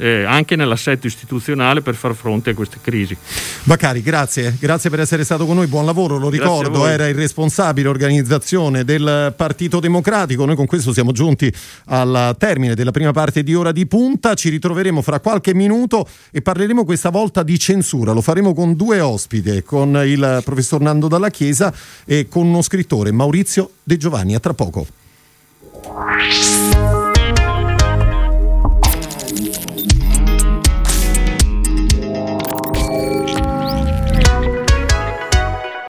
eh, 0.00 0.24
anche 0.24 0.56
nell'assetto 0.56 1.06
istituzionale 1.06 1.82
per 1.82 1.94
far 1.94 2.14
fronte 2.14 2.50
a 2.50 2.54
queste 2.54 2.78
crisi. 2.80 3.16
Baccari, 3.64 4.02
grazie, 4.02 4.56
grazie 4.58 4.88
per 4.88 5.00
essere 5.00 5.24
stato 5.24 5.44
con 5.44 5.56
noi, 5.56 5.66
buon 5.66 5.84
lavoro, 5.84 6.16
lo 6.16 6.30
ricordo, 6.30 6.86
era 6.86 7.06
il 7.06 7.14
responsabile 7.14 7.88
organizzazione 7.88 8.84
del 8.84 9.34
Partito 9.36 9.78
Democratico, 9.78 10.46
noi 10.46 10.56
con 10.56 10.66
questo 10.66 10.92
siamo 10.92 11.12
giunti 11.12 11.52
al 11.86 12.34
termine 12.38 12.74
della 12.74 12.92
prima 12.92 13.12
parte 13.12 13.42
di 13.42 13.54
Ora 13.54 13.72
di 13.72 13.86
Punta, 13.86 14.34
ci 14.34 14.48
ritroveremo 14.48 15.02
fra 15.02 15.20
qualche 15.20 15.54
minuto 15.54 16.08
e 16.30 16.40
parleremo 16.40 16.84
questa 16.84 17.10
volta 17.10 17.42
di 17.42 17.58
censura, 17.58 18.12
lo 18.12 18.22
faremo 18.22 18.54
con 18.54 18.74
due 18.74 19.00
ospiti, 19.00 19.62
con 19.62 20.00
il 20.04 20.40
professor 20.44 20.80
Nando 20.80 21.08
Dalla 21.08 21.28
Chiesa 21.28 21.72
e 22.06 22.26
con 22.28 22.46
uno 22.46 22.62
scrittore, 22.62 23.12
Maurizio 23.12 23.72
De 23.82 23.98
Giovanni, 23.98 24.34
a 24.34 24.40
tra 24.40 24.54
poco. 24.54 24.86